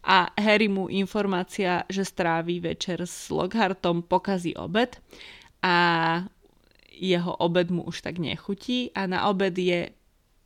A 0.08 0.32
Harry 0.40 0.72
mu 0.72 0.88
informácia, 0.88 1.84
že 1.92 2.08
strávi 2.08 2.64
večer 2.64 3.04
s 3.04 3.28
Lockhartom, 3.28 4.08
pokazí 4.08 4.56
obed 4.56 5.04
a 5.60 5.76
jeho 6.96 7.36
obed 7.44 7.68
mu 7.68 7.84
už 7.84 8.08
tak 8.08 8.24
nechutí 8.24 8.96
a 8.96 9.04
na 9.04 9.28
obed 9.28 9.52
je 9.52 9.92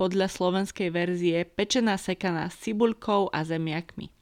podľa 0.01 0.33
slovenskej 0.33 0.89
verzie 0.89 1.45
pečená 1.45 1.93
sekaná 2.01 2.49
s 2.49 2.57
cibulkou 2.65 3.29
a 3.29 3.45
zemiakmi. 3.45 4.16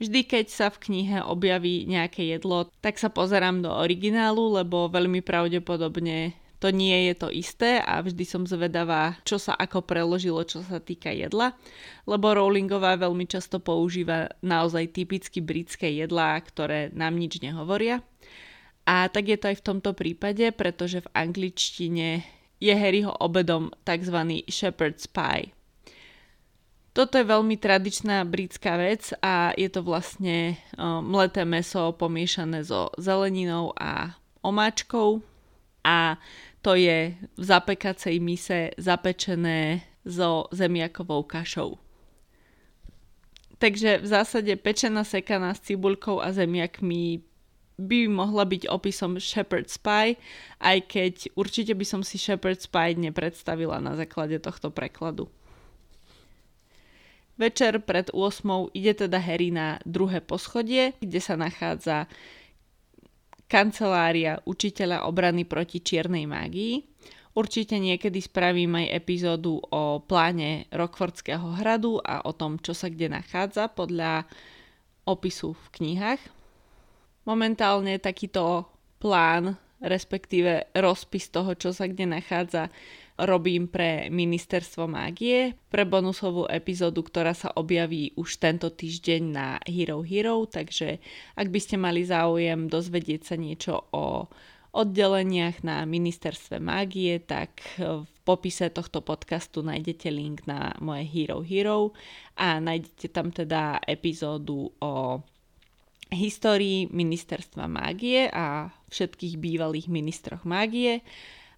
Vždy, 0.00 0.24
keď 0.24 0.46
sa 0.48 0.66
v 0.72 0.80
knihe 0.88 1.20
objaví 1.20 1.84
nejaké 1.84 2.24
jedlo, 2.24 2.72
tak 2.80 2.96
sa 2.96 3.12
pozerám 3.12 3.60
do 3.60 3.68
originálu, 3.68 4.56
lebo 4.56 4.88
veľmi 4.88 5.20
pravdepodobne 5.20 6.32
to 6.60 6.68
nie 6.72 7.08
je 7.08 7.14
to 7.16 7.28
isté 7.32 7.80
a 7.80 8.04
vždy 8.04 8.24
som 8.24 8.44
zvedavá, 8.44 9.16
čo 9.24 9.40
sa 9.40 9.56
ako 9.56 9.84
preložilo, 9.84 10.44
čo 10.44 10.60
sa 10.60 10.80
týka 10.80 11.08
jedla, 11.08 11.56
lebo 12.04 12.36
Rowlingová 12.36 13.00
veľmi 13.00 13.24
často 13.24 13.60
používa 13.60 14.28
naozaj 14.44 14.92
typicky 14.92 15.40
britské 15.40 15.88
jedlá, 15.92 16.36
ktoré 16.40 16.92
nám 16.92 17.16
nič 17.16 17.40
nehovoria. 17.40 18.04
A 18.84 19.08
tak 19.08 19.32
je 19.32 19.36
to 19.40 19.52
aj 19.52 19.56
v 19.60 19.66
tomto 19.72 19.92
prípade, 19.96 20.52
pretože 20.52 21.04
v 21.04 21.12
angličtine 21.16 22.24
je 22.60 22.72
Harryho 22.76 23.16
obedom 23.20 23.72
tzv. 23.88 24.44
shepherd's 24.48 25.08
pie. 25.08 25.56
Toto 26.90 27.22
je 27.22 27.22
veľmi 27.22 27.54
tradičná 27.54 28.26
britská 28.26 28.74
vec 28.74 29.14
a 29.22 29.54
je 29.54 29.70
to 29.70 29.86
vlastne 29.86 30.58
mleté 31.06 31.46
meso 31.46 31.94
pomiešané 31.94 32.66
so 32.66 32.90
zeleninou 32.98 33.70
a 33.78 34.18
omáčkou 34.42 35.22
a 35.86 36.18
to 36.60 36.74
je 36.74 37.14
v 37.16 37.42
zapekacej 37.46 38.18
mise 38.18 38.74
zapečené 38.74 39.86
so 40.02 40.50
zemiakovou 40.50 41.22
kašou. 41.22 41.78
Takže 43.60 44.00
v 44.02 44.06
zásade 44.08 44.52
pečená 44.56 45.04
sekaná 45.04 45.54
s 45.54 45.62
cibulkou 45.62 46.18
a 46.18 46.32
zemiakmi 46.32 47.22
by 47.80 48.08
mohla 48.08 48.44
byť 48.44 48.68
opisom 48.68 49.16
shepherd's 49.16 49.78
pie, 49.80 50.18
aj 50.60 50.78
keď 50.84 51.14
určite 51.38 51.72
by 51.72 51.84
som 51.84 52.00
si 52.04 52.18
shepherd's 52.20 52.66
pie 52.66 52.98
nepredstavila 52.98 53.80
na 53.80 53.96
základe 53.96 54.36
tohto 54.42 54.68
prekladu. 54.74 55.30
Večer 57.40 57.80
pred 57.80 58.12
8 58.12 58.68
ide 58.76 58.92
teda 58.92 59.16
Harry 59.16 59.48
na 59.48 59.80
druhé 59.88 60.20
poschodie, 60.20 60.92
kde 61.00 61.24
sa 61.24 61.40
nachádza 61.40 62.04
kancelária 63.48 64.44
učiteľa 64.44 65.08
obrany 65.08 65.48
proti 65.48 65.80
čiernej 65.80 66.28
mágii. 66.28 66.84
Určite 67.32 67.80
niekedy 67.80 68.20
spravím 68.20 68.76
aj 68.76 68.92
epizódu 68.92 69.56
o 69.56 70.04
pláne 70.04 70.68
Rockfordského 70.68 71.56
hradu 71.56 71.96
a 72.04 72.20
o 72.28 72.36
tom, 72.36 72.60
čo 72.60 72.76
sa 72.76 72.92
kde 72.92 73.08
nachádza 73.08 73.72
podľa 73.72 74.28
opisu 75.08 75.56
v 75.56 75.66
knihách. 75.80 76.20
Momentálne 77.24 77.96
takýto 77.96 78.68
plán, 79.00 79.56
respektíve 79.80 80.68
rozpis 80.76 81.32
toho, 81.32 81.56
čo 81.56 81.72
sa 81.72 81.88
kde 81.88 82.04
nachádza, 82.04 82.68
robím 83.26 83.68
pre 83.68 84.08
Ministerstvo 84.08 84.88
mágie, 84.88 85.56
pre 85.68 85.84
bonusovú 85.84 86.48
epizódu, 86.48 87.04
ktorá 87.04 87.36
sa 87.36 87.52
objaví 87.52 88.16
už 88.16 88.40
tento 88.40 88.72
týždeň 88.72 89.22
na 89.28 89.60
Hero 89.64 90.00
Hero, 90.00 90.44
takže 90.48 90.98
ak 91.36 91.48
by 91.48 91.60
ste 91.60 91.76
mali 91.76 92.04
záujem 92.04 92.68
dozvedieť 92.68 93.22
sa 93.22 93.36
niečo 93.36 93.88
o 93.92 94.28
oddeleniach 94.70 95.66
na 95.66 95.82
Ministerstve 95.82 96.62
mágie, 96.62 97.18
tak 97.18 97.58
v 97.76 98.06
popise 98.22 98.70
tohto 98.70 99.02
podcastu 99.02 99.66
nájdete 99.66 100.08
link 100.14 100.46
na 100.46 100.78
moje 100.78 101.10
Hero 101.10 101.42
Hero 101.42 101.90
a 102.38 102.62
nájdete 102.62 103.10
tam 103.10 103.34
teda 103.34 103.82
epizódu 103.82 104.70
o 104.78 105.18
histórii 106.10 106.86
Ministerstva 106.90 107.70
mágie 107.70 108.30
a 108.30 108.70
všetkých 108.90 109.34
bývalých 109.38 109.86
ministroch 109.86 110.42
mágie 110.46 111.02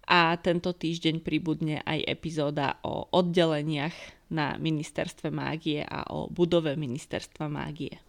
a 0.07 0.35
tento 0.39 0.75
týždeň 0.75 1.23
pribudne 1.23 1.81
aj 1.87 2.05
epizóda 2.07 2.79
o 2.83 3.07
oddeleniach 3.11 3.95
na 4.33 4.57
ministerstve 4.59 5.29
mágie 5.31 5.85
a 5.85 6.09
o 6.11 6.27
budove 6.27 6.75
ministerstva 6.75 7.47
mágie. 7.47 8.01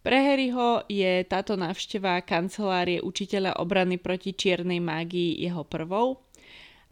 Pre 0.00 0.16
Harryho 0.16 0.88
je 0.88 1.20
táto 1.28 1.60
návšteva 1.60 2.24
kancelárie 2.24 3.04
učiteľa 3.04 3.60
obrany 3.60 4.00
proti 4.00 4.32
čiernej 4.32 4.80
mágii 4.80 5.44
jeho 5.44 5.60
prvou. 5.68 6.24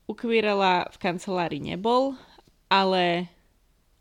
U 0.04 0.12
Quirrella 0.12 0.88
v 0.92 0.96
kancelárii 1.00 1.72
nebol, 1.72 2.16
ale 2.68 3.32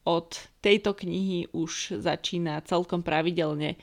od 0.08 0.36
tejto 0.64 0.96
knihy 0.96 1.52
už 1.56 2.04
začína 2.04 2.64
celkom 2.68 3.04
pravidelne 3.04 3.76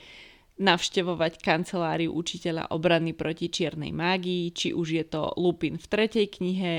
navštevovať 0.55 1.43
kanceláriu 1.43 2.15
učiteľa 2.15 2.71
obrany 2.71 3.11
proti 3.11 3.51
čiernej 3.51 3.91
mágii, 3.91 4.55
či 4.55 4.71
už 4.71 4.89
je 4.95 5.05
to 5.07 5.35
Lupin 5.35 5.75
v 5.75 5.87
tretej 5.91 6.27
knihe, 6.31 6.75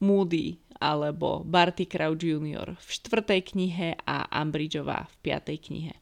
Moody 0.00 0.56
alebo 0.80 1.44
Barty 1.44 1.84
Crouch 1.84 2.24
Jr. 2.24 2.72
v 2.74 2.88
štvrtej 2.88 3.40
knihe 3.52 3.88
a 4.08 4.24
Umbridgeová 4.40 5.06
v 5.12 5.14
piatej 5.20 5.58
knihe. 5.68 5.94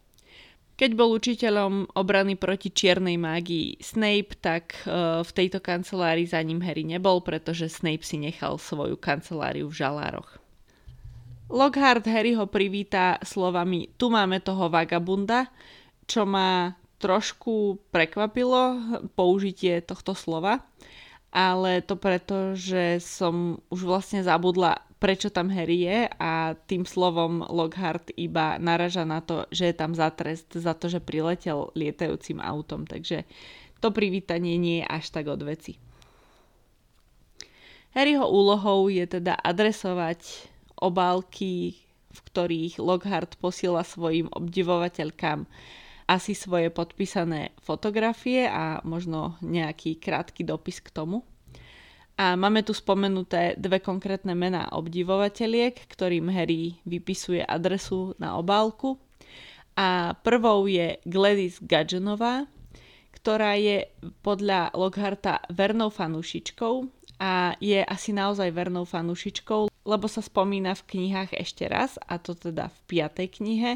Keď 0.79 0.95
bol 0.95 1.11
učiteľom 1.19 1.99
obrany 1.99 2.39
proti 2.39 2.71
čiernej 2.71 3.19
mágii 3.19 3.83
Snape, 3.83 4.39
tak 4.39 4.79
uh, 4.87 5.27
v 5.27 5.31
tejto 5.35 5.59
kancelárii 5.59 6.31
za 6.31 6.39
ním 6.39 6.63
Harry 6.63 6.87
nebol, 6.87 7.19
pretože 7.19 7.67
Snape 7.67 8.07
si 8.07 8.23
nechal 8.23 8.63
svoju 8.63 8.95
kanceláriu 8.95 9.67
v 9.67 9.75
žalároch. 9.75 10.39
Lockhart 11.49 12.05
Harry 12.05 12.37
ho 12.37 12.45
privíta 12.45 13.17
slovami 13.25 13.89
tu 13.97 14.13
máme 14.13 14.37
toho 14.45 14.69
vagabunda, 14.69 15.49
čo 16.05 16.29
ma 16.29 16.77
trošku 17.01 17.81
prekvapilo 17.89 18.77
použitie 19.17 19.81
tohto 19.81 20.13
slova, 20.13 20.61
ale 21.33 21.81
to 21.81 21.97
preto, 21.97 22.53
že 22.53 23.01
som 23.01 23.65
už 23.73 23.81
vlastne 23.89 24.21
zabudla, 24.21 24.85
prečo 25.01 25.33
tam 25.33 25.49
Harry 25.49 25.89
je 25.89 26.11
a 26.11 26.53
tým 26.69 26.85
slovom 26.85 27.47
Lockhart 27.47 28.13
iba 28.19 28.61
naraža 28.61 29.09
na 29.09 29.25
to, 29.25 29.49
že 29.49 29.73
je 29.73 29.75
tam 29.79 29.97
za 29.97 30.11
trest 30.13 30.53
za 30.53 30.75
to, 30.75 30.91
že 30.91 31.01
priletel 31.01 31.71
lietajúcim 31.73 32.43
autom, 32.45 32.85
takže 32.85 33.25
to 33.79 33.89
privítanie 33.95 34.59
nie 34.59 34.83
je 34.83 34.91
až 34.91 35.05
tak 35.15 35.31
od 35.31 35.41
veci. 35.47 35.79
Harryho 37.95 38.27
úlohou 38.27 38.91
je 38.93 39.07
teda 39.07 39.39
adresovať 39.39 40.51
obálky, 40.81 41.77
v 42.09 42.21
ktorých 42.33 42.81
Lockhart 42.81 43.37
posiela 43.39 43.85
svojim 43.85 44.33
obdivovateľkám 44.33 45.45
asi 46.09 46.33
svoje 46.33 46.73
podpísané 46.73 47.53
fotografie 47.61 48.49
a 48.49 48.81
možno 48.81 49.37
nejaký 49.45 50.01
krátky 50.01 50.41
dopis 50.41 50.81
k 50.81 50.89
tomu. 50.89 51.21
A 52.19 52.35
máme 52.35 52.67
tu 52.67 52.75
spomenuté 52.75 53.55
dve 53.55 53.79
konkrétne 53.79 54.35
mená 54.35 54.67
obdivovateľiek, 54.75 55.87
ktorým 55.87 56.27
Harry 56.35 56.81
vypisuje 56.83 57.45
adresu 57.45 58.17
na 58.19 58.35
obálku. 58.35 58.99
A 59.79 60.19
prvou 60.27 60.67
je 60.67 60.99
Gladys 61.07 61.63
Gadgenová, 61.63 62.51
ktorá 63.15 63.55
je 63.55 63.87
podľa 64.27 64.75
Lockharta 64.75 65.47
vernou 65.55 65.95
fanúšičkou 65.95 66.98
a 67.19 67.59
je 67.59 67.83
asi 67.83 68.15
naozaj 68.15 68.55
vernou 68.55 68.87
fanúšičkou, 68.87 69.67
lebo 69.89 70.07
sa 70.07 70.23
spomína 70.23 70.79
v 70.79 70.87
knihách 70.87 71.35
ešte 71.35 71.67
raz, 71.67 71.99
a 72.07 72.23
to 72.23 72.39
teda 72.39 72.71
v 72.71 72.79
piatej 72.87 73.29
knihe, 73.43 73.73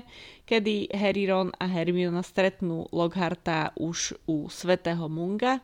kedy 0.46 0.94
Harry, 0.94 1.26
Ron 1.26 1.50
a 1.58 1.66
Hermiona 1.66 2.22
stretnú 2.22 2.86
Lockharta 2.94 3.74
už 3.74 4.14
u 4.30 4.46
svetého 4.46 5.10
Munga 5.10 5.58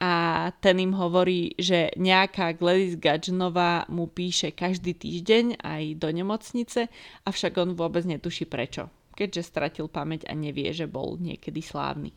a 0.00 0.48
ten 0.64 0.80
im 0.80 0.96
hovorí, 0.96 1.52
že 1.60 1.92
nejaká 1.92 2.56
Gladys 2.56 2.96
Gadgenová 2.96 3.84
mu 3.92 4.08
píše 4.08 4.48
každý 4.48 4.96
týždeň 4.96 5.60
aj 5.60 5.82
do 6.00 6.08
nemocnice, 6.08 6.88
avšak 7.28 7.52
on 7.60 7.76
vôbec 7.76 8.08
netuší 8.08 8.48
prečo, 8.48 8.88
keďže 9.12 9.44
stratil 9.44 9.92
pamäť 9.92 10.24
a 10.24 10.32
nevie, 10.32 10.72
že 10.72 10.88
bol 10.88 11.20
niekedy 11.20 11.60
slávny. 11.60 12.16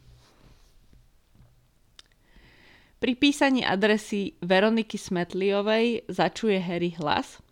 Pri 3.04 3.20
písaní 3.20 3.68
adresy 3.68 4.39
Veroniky 4.39 4.96
Smetliovej 4.96 6.08
začuje 6.08 6.56
Harry 6.56 6.96
hlas, 6.96 7.44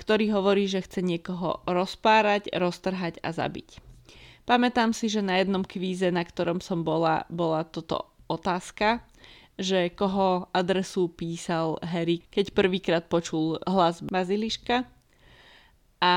ktorý 0.00 0.32
hovorí, 0.32 0.64
že 0.64 0.80
chce 0.80 1.04
niekoho 1.04 1.60
rozpárať, 1.68 2.48
roztrhať 2.56 3.20
a 3.20 3.28
zabiť. 3.36 3.76
Pamätám 4.48 4.96
si, 4.96 5.12
že 5.12 5.20
na 5.20 5.36
jednom 5.36 5.60
kvíze, 5.60 6.08
na 6.08 6.24
ktorom 6.24 6.64
som 6.64 6.80
bola, 6.80 7.28
bola 7.28 7.60
toto 7.68 8.08
otázka, 8.24 9.04
že 9.60 9.92
koho 9.92 10.48
adresu 10.56 11.12
písal 11.12 11.76
Harry, 11.84 12.24
keď 12.32 12.56
prvýkrát 12.56 13.04
počul 13.04 13.60
hlas 13.68 14.00
Baziliška. 14.00 14.88
A 16.00 16.14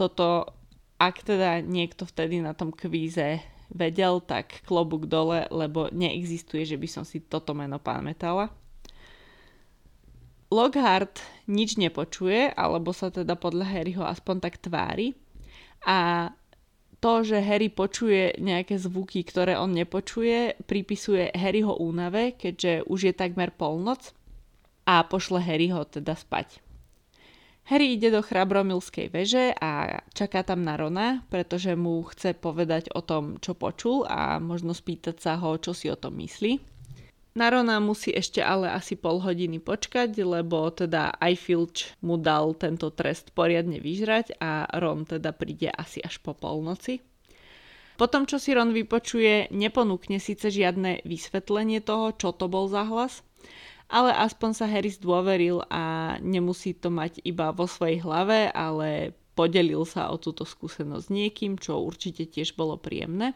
toto, 0.00 0.56
ak 0.96 1.20
teda 1.20 1.60
niekto 1.60 2.08
vtedy 2.08 2.40
na 2.40 2.56
tom 2.56 2.72
kvíze 2.72 3.44
vedel, 3.72 4.20
tak 4.22 4.62
klobúk 4.68 5.08
dole, 5.08 5.48
lebo 5.50 5.88
neexistuje, 5.90 6.62
že 6.62 6.76
by 6.76 6.88
som 6.88 7.04
si 7.04 7.24
toto 7.24 7.56
meno 7.56 7.80
pamätala. 7.80 8.52
Lockhart 10.52 11.24
nič 11.48 11.80
nepočuje, 11.80 12.52
alebo 12.52 12.92
sa 12.92 13.08
teda 13.08 13.34
podľa 13.40 13.66
Harryho 13.66 14.04
aspoň 14.04 14.36
tak 14.38 14.60
tvári. 14.60 15.16
A 15.88 16.30
to, 17.02 17.26
že 17.26 17.42
Harry 17.42 17.66
počuje 17.66 18.38
nejaké 18.38 18.78
zvuky, 18.78 19.26
ktoré 19.26 19.58
on 19.58 19.74
nepočuje, 19.74 20.54
pripisuje 20.70 21.34
Harryho 21.34 21.74
únave, 21.74 22.38
keďže 22.38 22.86
už 22.86 23.10
je 23.10 23.14
takmer 23.16 23.50
polnoc 23.50 24.14
a 24.86 25.02
pošle 25.02 25.42
Harryho 25.42 25.82
teda 25.82 26.14
spať. 26.14 26.61
Harry 27.70 27.94
ide 27.94 28.10
do 28.10 28.26
chrabromilskej 28.26 29.06
veže 29.14 29.54
a 29.54 30.02
čaká 30.10 30.42
tam 30.42 30.66
na 30.66 30.74
Rona, 30.74 31.22
pretože 31.30 31.78
mu 31.78 32.02
chce 32.02 32.34
povedať 32.34 32.90
o 32.90 33.00
tom, 33.06 33.38
čo 33.38 33.54
počul 33.54 34.02
a 34.02 34.42
možno 34.42 34.74
spýtať 34.74 35.16
sa 35.22 35.38
ho, 35.38 35.54
čo 35.62 35.70
si 35.70 35.86
o 35.86 35.94
tom 35.94 36.18
myslí. 36.18 36.58
Na 37.32 37.48
Rona 37.48 37.80
musí 37.80 38.12
ešte 38.12 38.44
ale 38.44 38.68
asi 38.68 38.92
pol 38.92 39.16
hodiny 39.16 39.56
počkať, 39.56 40.12
lebo 40.20 40.68
teda 40.68 41.16
aj 41.16 41.32
Filch 41.40 41.96
mu 42.04 42.20
dal 42.20 42.52
tento 42.60 42.92
trest 42.92 43.32
poriadne 43.32 43.80
vyžrať 43.80 44.36
a 44.36 44.68
Ron 44.76 45.08
teda 45.08 45.32
príde 45.32 45.72
asi 45.72 46.04
až 46.04 46.20
po 46.20 46.36
polnoci. 46.36 47.00
Potom, 47.96 48.28
čo 48.28 48.36
si 48.36 48.52
Ron 48.52 48.76
vypočuje, 48.76 49.48
neponúkne 49.48 50.20
síce 50.20 50.52
žiadne 50.52 51.08
vysvetlenie 51.08 51.80
toho, 51.80 52.12
čo 52.12 52.36
to 52.36 52.52
bol 52.52 52.68
za 52.68 52.84
hlas, 52.84 53.24
ale 53.88 54.10
aspoň 54.14 54.50
sa 54.52 54.66
Harris 54.68 55.00
dôveril 55.00 55.64
a 55.70 56.16
nemusí 56.20 56.76
to 56.76 56.90
mať 56.90 57.22
iba 57.24 57.50
vo 57.50 57.64
svojej 57.64 58.02
hlave, 58.02 58.50
ale 58.52 59.16
podelil 59.32 59.82
sa 59.88 60.12
o 60.12 60.20
túto 60.20 60.44
skúsenosť 60.44 61.04
s 61.08 61.12
niekým, 61.12 61.56
čo 61.56 61.80
určite 61.80 62.28
tiež 62.28 62.54
bolo 62.54 62.76
príjemné. 62.76 63.32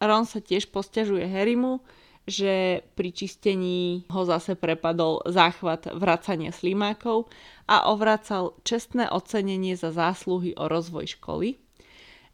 Ron 0.00 0.28
sa 0.28 0.44
tiež 0.44 0.68
posťažuje 0.72 1.24
Harrymu, 1.24 1.80
že 2.26 2.82
pri 2.98 3.14
čistení 3.14 4.02
ho 4.10 4.26
zase 4.26 4.58
prepadol 4.58 5.22
záchvat 5.30 5.94
vracania 5.94 6.50
slimákov 6.50 7.30
a 7.70 7.86
ovracal 7.86 8.58
čestné 8.66 9.06
ocenenie 9.06 9.78
za 9.78 9.94
zásluhy 9.94 10.52
o 10.58 10.66
rozvoj 10.66 11.16
školy. 11.16 11.62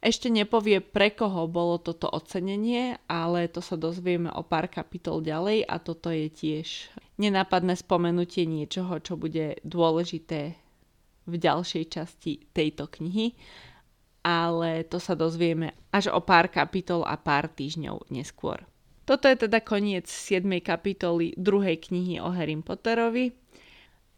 Ešte 0.03 0.27
nepovie, 0.27 0.83
pre 0.83 1.15
koho 1.15 1.47
bolo 1.47 1.79
toto 1.79 2.11
ocenenie, 2.11 2.99
ale 3.07 3.47
to 3.47 3.63
sa 3.63 3.79
dozvieme 3.79 4.27
o 4.35 4.43
pár 4.43 4.67
kapitol 4.67 5.23
ďalej 5.23 5.63
a 5.63 5.79
toto 5.79 6.11
je 6.11 6.27
tiež 6.27 6.91
nenápadné 7.15 7.79
spomenutie 7.79 8.43
niečoho, 8.43 8.99
čo 8.99 9.15
bude 9.15 9.63
dôležité 9.63 10.59
v 11.23 11.33
ďalšej 11.39 11.83
časti 11.87 12.51
tejto 12.51 12.91
knihy, 12.91 13.31
ale 14.27 14.83
to 14.83 14.99
sa 14.99 15.15
dozvieme 15.15 15.71
až 15.95 16.11
o 16.11 16.19
pár 16.19 16.51
kapitol 16.51 17.07
a 17.07 17.15
pár 17.15 17.47
týždňov 17.47 18.11
neskôr. 18.11 18.59
Toto 19.07 19.31
je 19.31 19.47
teda 19.47 19.63
koniec 19.63 20.11
7. 20.11 20.43
kapitoly 20.59 21.31
druhej 21.39 21.79
knihy 21.79 22.19
o 22.19 22.27
Harry 22.31 22.59
Potterovi. 22.59 23.42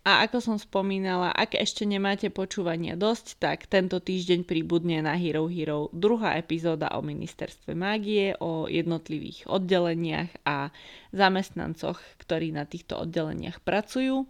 A 0.05 0.21
ako 0.29 0.37
som 0.37 0.57
spomínala, 0.61 1.33
ak 1.33 1.57
ešte 1.57 1.81
nemáte 1.81 2.29
počúvania 2.29 2.93
dosť, 2.93 3.41
tak 3.41 3.65
tento 3.65 3.97
týždeň 3.97 4.45
pribudne 4.45 5.01
na 5.01 5.17
Hero 5.17 5.49
Hero 5.49 5.89
druhá 5.97 6.37
epizóda 6.37 6.93
o 6.93 7.01
ministerstve 7.01 7.73
mágie, 7.73 8.37
o 8.37 8.69
jednotlivých 8.69 9.49
oddeleniach 9.49 10.29
a 10.45 10.69
zamestnancoch, 11.09 11.97
ktorí 12.21 12.53
na 12.53 12.69
týchto 12.69 13.01
oddeleniach 13.01 13.65
pracujú. 13.65 14.29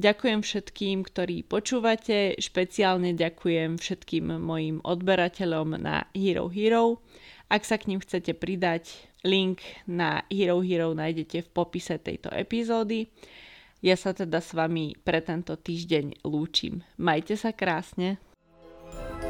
Ďakujem 0.00 0.40
všetkým, 0.40 1.04
ktorí 1.04 1.44
počúvate, 1.44 2.40
špeciálne 2.40 3.12
ďakujem 3.12 3.76
všetkým 3.76 4.40
mojim 4.40 4.80
odberateľom 4.88 5.84
na 5.84 6.08
Hero 6.16 6.48
Hero. 6.48 7.04
Ak 7.52 7.68
sa 7.68 7.76
k 7.76 7.92
ním 7.92 8.00
chcete 8.00 8.32
pridať, 8.40 8.88
link 9.20 9.60
na 9.84 10.24
Hero 10.32 10.64
Hero 10.64 10.96
nájdete 10.96 11.44
v 11.44 11.48
popise 11.52 12.00
tejto 12.00 12.32
epizódy. 12.32 13.12
Ja 13.78 13.94
sa 13.94 14.10
teda 14.10 14.42
s 14.42 14.54
vami 14.54 14.98
pre 14.98 15.22
tento 15.22 15.54
týždeň 15.54 16.26
lúčim. 16.26 16.82
Majte 16.98 17.38
sa 17.38 17.54
krásne. 17.54 18.18
thank 18.88 19.22
you 19.22 19.27